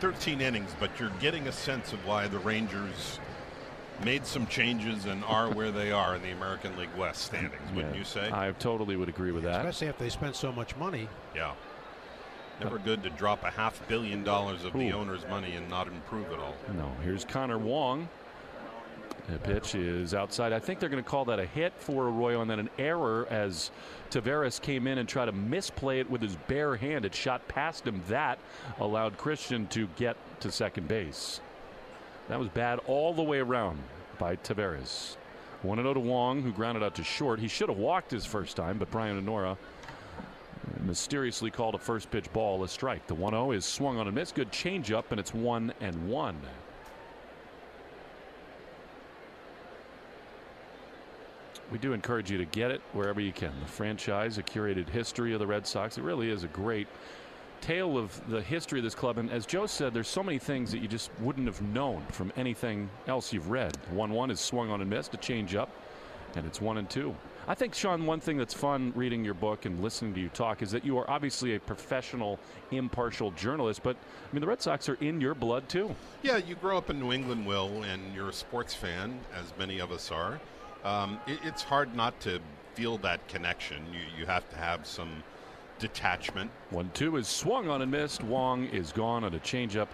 13 0.00 0.40
innings, 0.40 0.70
but 0.78 0.90
you're 1.00 1.10
getting 1.20 1.48
a 1.48 1.52
sense 1.52 1.92
of 1.92 2.04
why 2.06 2.28
the 2.28 2.38
Rangers 2.38 3.18
made 4.04 4.26
some 4.26 4.46
changes 4.46 5.06
and 5.06 5.24
are 5.24 5.50
where 5.52 5.70
they 5.72 5.90
are 5.90 6.14
in 6.14 6.22
the 6.22 6.30
American 6.30 6.76
League 6.76 6.94
West 6.96 7.22
standings, 7.22 7.54
wouldn't 7.74 7.94
Yeah, 7.94 7.98
you 7.98 8.04
say? 8.04 8.30
I 8.30 8.52
totally 8.52 8.94
would 8.96 9.08
agree 9.08 9.32
with 9.32 9.44
that. 9.44 9.64
Especially 9.64 9.88
if 9.88 9.98
they 9.98 10.10
spent 10.10 10.36
so 10.36 10.52
much 10.52 10.76
money. 10.76 11.08
yeah. 11.34 11.52
Never 12.60 12.78
good 12.78 13.02
to 13.02 13.10
drop 13.10 13.44
a 13.44 13.50
half 13.50 13.86
billion 13.86 14.24
dollars 14.24 14.64
of 14.64 14.72
the 14.72 14.92
owner's 14.92 15.26
money 15.28 15.52
and 15.52 15.68
not 15.68 15.88
improve 15.88 16.32
at 16.32 16.38
all. 16.38 16.54
No, 16.74 16.90
here's 17.02 17.24
Connor 17.24 17.58
Wong. 17.58 18.08
The 19.28 19.38
pitch 19.38 19.74
is 19.74 20.14
outside. 20.14 20.52
I 20.52 20.60
think 20.60 20.78
they're 20.78 20.88
going 20.88 21.02
to 21.02 21.08
call 21.08 21.24
that 21.26 21.40
a 21.40 21.46
hit 21.46 21.72
for 21.76 22.08
Arroyo 22.08 22.42
and 22.42 22.50
then 22.50 22.60
an 22.60 22.70
error 22.78 23.26
as 23.28 23.72
Taveras 24.10 24.62
came 24.62 24.86
in 24.86 24.98
and 24.98 25.08
tried 25.08 25.26
to 25.26 25.32
misplay 25.32 25.98
it 25.98 26.08
with 26.08 26.22
his 26.22 26.36
bare 26.46 26.76
hand. 26.76 27.04
It 27.04 27.14
shot 27.14 27.46
past 27.48 27.86
him. 27.86 28.00
That 28.08 28.38
allowed 28.78 29.18
Christian 29.18 29.66
to 29.68 29.88
get 29.96 30.16
to 30.40 30.52
second 30.52 30.86
base. 30.86 31.40
That 32.28 32.38
was 32.38 32.48
bad 32.50 32.78
all 32.86 33.12
the 33.12 33.22
way 33.22 33.38
around 33.38 33.82
by 34.18 34.36
Taveras. 34.36 35.16
1 35.62 35.78
0 35.78 35.94
to 35.94 36.00
Wong, 36.00 36.42
who 36.42 36.52
grounded 36.52 36.84
out 36.84 36.94
to 36.94 37.04
short. 37.04 37.40
He 37.40 37.48
should 37.48 37.68
have 37.68 37.78
walked 37.78 38.10
his 38.10 38.24
first 38.24 38.56
time, 38.56 38.78
but 38.78 38.90
Brian 38.90 39.16
O'Nora 39.16 39.56
mysteriously 40.84 41.50
called 41.50 41.74
a 41.74 41.78
first 41.78 42.10
pitch 42.10 42.32
ball 42.32 42.62
a 42.64 42.68
strike. 42.68 43.06
The 43.06 43.14
1 43.14 43.32
0 43.32 43.52
is 43.52 43.64
swung 43.64 43.98
on 43.98 44.08
a 44.08 44.12
miss. 44.12 44.32
Good 44.32 44.50
changeup, 44.50 45.04
and 45.10 45.20
it's 45.20 45.34
1 45.34 45.72
and 45.80 46.08
1. 46.08 46.36
we 51.70 51.78
do 51.78 51.92
encourage 51.92 52.30
you 52.30 52.38
to 52.38 52.44
get 52.44 52.70
it 52.70 52.80
wherever 52.92 53.20
you 53.20 53.32
can. 53.32 53.52
The 53.60 53.66
franchise, 53.66 54.38
a 54.38 54.42
curated 54.42 54.88
history 54.88 55.32
of 55.32 55.40
the 55.40 55.46
Red 55.46 55.66
Sox. 55.66 55.98
It 55.98 56.04
really 56.04 56.30
is 56.30 56.44
a 56.44 56.48
great 56.48 56.86
tale 57.60 57.98
of 57.98 58.20
the 58.28 58.40
history 58.40 58.78
of 58.78 58.84
this 58.84 58.94
club. 58.94 59.18
And 59.18 59.30
as 59.30 59.46
Joe 59.46 59.66
said, 59.66 59.92
there's 59.92 60.08
so 60.08 60.22
many 60.22 60.38
things 60.38 60.70
that 60.72 60.78
you 60.78 60.88
just 60.88 61.10
wouldn't 61.20 61.46
have 61.46 61.60
known 61.62 62.04
from 62.10 62.32
anything 62.36 62.88
else 63.08 63.32
you've 63.32 63.50
read. 63.50 63.76
1 63.90 64.10
1 64.10 64.30
is 64.30 64.40
swung 64.40 64.70
on 64.70 64.80
and 64.80 64.88
missed, 64.88 65.14
a 65.14 65.16
change 65.16 65.54
up, 65.54 65.70
and 66.36 66.46
it's 66.46 66.60
1 66.60 66.78
and 66.78 66.88
2. 66.88 67.14
I 67.48 67.54
think, 67.54 67.74
Sean, 67.74 68.06
one 68.06 68.20
thing 68.20 68.36
that's 68.36 68.54
fun 68.54 68.92
reading 68.94 69.24
your 69.24 69.34
book 69.34 69.66
and 69.66 69.82
listening 69.82 70.14
to 70.14 70.20
you 70.20 70.28
talk 70.28 70.62
is 70.62 70.70
that 70.72 70.84
you 70.84 70.98
are 70.98 71.08
obviously 71.08 71.54
a 71.54 71.60
professional, 71.60 72.38
impartial 72.70 73.30
journalist, 73.32 73.82
but 73.82 73.96
I 73.96 74.34
mean, 74.34 74.40
the 74.40 74.46
Red 74.46 74.60
Sox 74.60 74.88
are 74.88 74.98
in 75.00 75.20
your 75.20 75.34
blood, 75.34 75.68
too. 75.68 75.94
Yeah, 76.22 76.36
you 76.36 76.54
grow 76.56 76.76
up 76.76 76.90
in 76.90 77.00
New 77.00 77.12
England, 77.12 77.46
Will, 77.46 77.82
and 77.84 78.14
you're 78.14 78.28
a 78.28 78.32
sports 78.32 78.74
fan, 78.74 79.20
as 79.34 79.52
many 79.58 79.78
of 79.78 79.90
us 79.90 80.10
are 80.10 80.40
um, 80.86 81.18
it, 81.26 81.40
it's 81.42 81.62
hard 81.62 81.94
not 81.94 82.18
to 82.20 82.38
feel 82.74 82.96
that 82.98 83.26
connection. 83.28 83.82
You, 83.92 84.20
you 84.20 84.26
have 84.26 84.48
to 84.50 84.56
have 84.56 84.86
some 84.86 85.22
detachment. 85.78 86.50
One 86.70 86.90
two 86.94 87.16
is 87.16 87.28
swung 87.28 87.68
on 87.68 87.82
and 87.82 87.90
missed. 87.90 88.22
Wong 88.22 88.66
is 88.66 88.92
gone 88.92 89.24
on 89.24 89.34
a 89.34 89.38
changeup, 89.40 89.88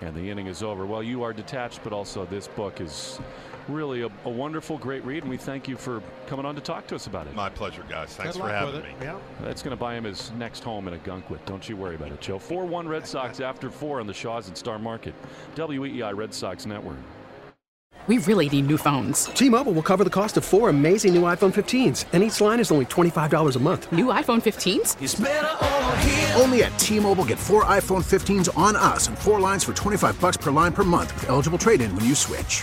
and 0.00 0.14
the 0.14 0.30
inning 0.30 0.46
is 0.46 0.62
over. 0.62 0.86
Well, 0.86 1.02
you 1.02 1.22
are 1.24 1.32
detached, 1.32 1.80
but 1.82 1.92
also 1.92 2.24
this 2.24 2.48
book 2.48 2.80
is 2.80 3.18
really 3.68 4.02
a, 4.02 4.10
a, 4.24 4.30
wonderful, 4.30 4.78
great 4.78 5.04
read, 5.04 5.22
and 5.22 5.30
we 5.30 5.36
thank 5.36 5.68
you 5.68 5.76
for 5.76 6.02
coming 6.26 6.46
on 6.46 6.54
to 6.54 6.60
talk 6.60 6.86
to 6.88 6.94
us 6.94 7.06
about 7.06 7.26
it. 7.26 7.34
My 7.34 7.48
pleasure, 7.48 7.84
guys. 7.88 8.14
Thanks 8.14 8.36
Good 8.36 8.42
for 8.42 8.48
having 8.48 8.82
me. 8.82 8.94
Yeah. 9.00 9.18
That's 9.42 9.62
going 9.62 9.76
to 9.76 9.80
buy 9.80 9.94
him 9.94 10.04
his 10.04 10.30
next 10.32 10.64
home 10.64 10.88
in 10.88 10.98
Ogunquit. 10.98 11.44
Don't 11.46 11.68
you 11.68 11.76
worry 11.76 11.94
about 11.94 12.12
it, 12.12 12.20
Joe. 12.20 12.38
4 12.38 12.64
1 12.64 12.88
Red 12.88 13.06
Sox 13.06 13.40
after 13.40 13.70
4 13.70 14.00
on 14.00 14.06
the 14.06 14.14
Shaw's 14.14 14.48
and 14.48 14.56
Star 14.56 14.78
Market. 14.78 15.14
WEEI 15.54 16.16
Red 16.16 16.32
Sox 16.32 16.66
Network. 16.66 16.96
We 18.06 18.18
really 18.18 18.48
need 18.48 18.68
new 18.68 18.78
phones. 18.78 19.24
T-Mobile 19.26 19.72
will 19.72 19.82
cover 19.82 20.04
the 20.04 20.10
cost 20.10 20.36
of 20.36 20.44
four 20.44 20.68
amazing 20.68 21.12
new 21.12 21.22
iPhone 21.22 21.52
15s, 21.52 22.04
and 22.12 22.22
each 22.22 22.40
line 22.40 22.60
is 22.60 22.70
only 22.70 22.86
$25 22.86 23.56
a 23.56 23.58
month. 23.58 23.90
New 23.90 24.06
iPhone 24.06 24.40
15s? 24.40 26.40
Only 26.40 26.62
at 26.62 26.78
T-Mobile 26.78 27.24
get 27.24 27.36
four 27.36 27.64
iPhone 27.64 28.04
15s 28.04 28.56
on 28.56 28.76
us 28.76 29.08
and 29.08 29.18
four 29.18 29.40
lines 29.40 29.64
for 29.64 29.72
25 29.72 30.20
bucks 30.20 30.36
per 30.36 30.52
line 30.52 30.72
per 30.72 30.84
month 30.84 31.12
with 31.14 31.28
eligible 31.28 31.58
trade-in 31.58 31.92
when 31.96 32.04
you 32.04 32.14
switch. 32.14 32.62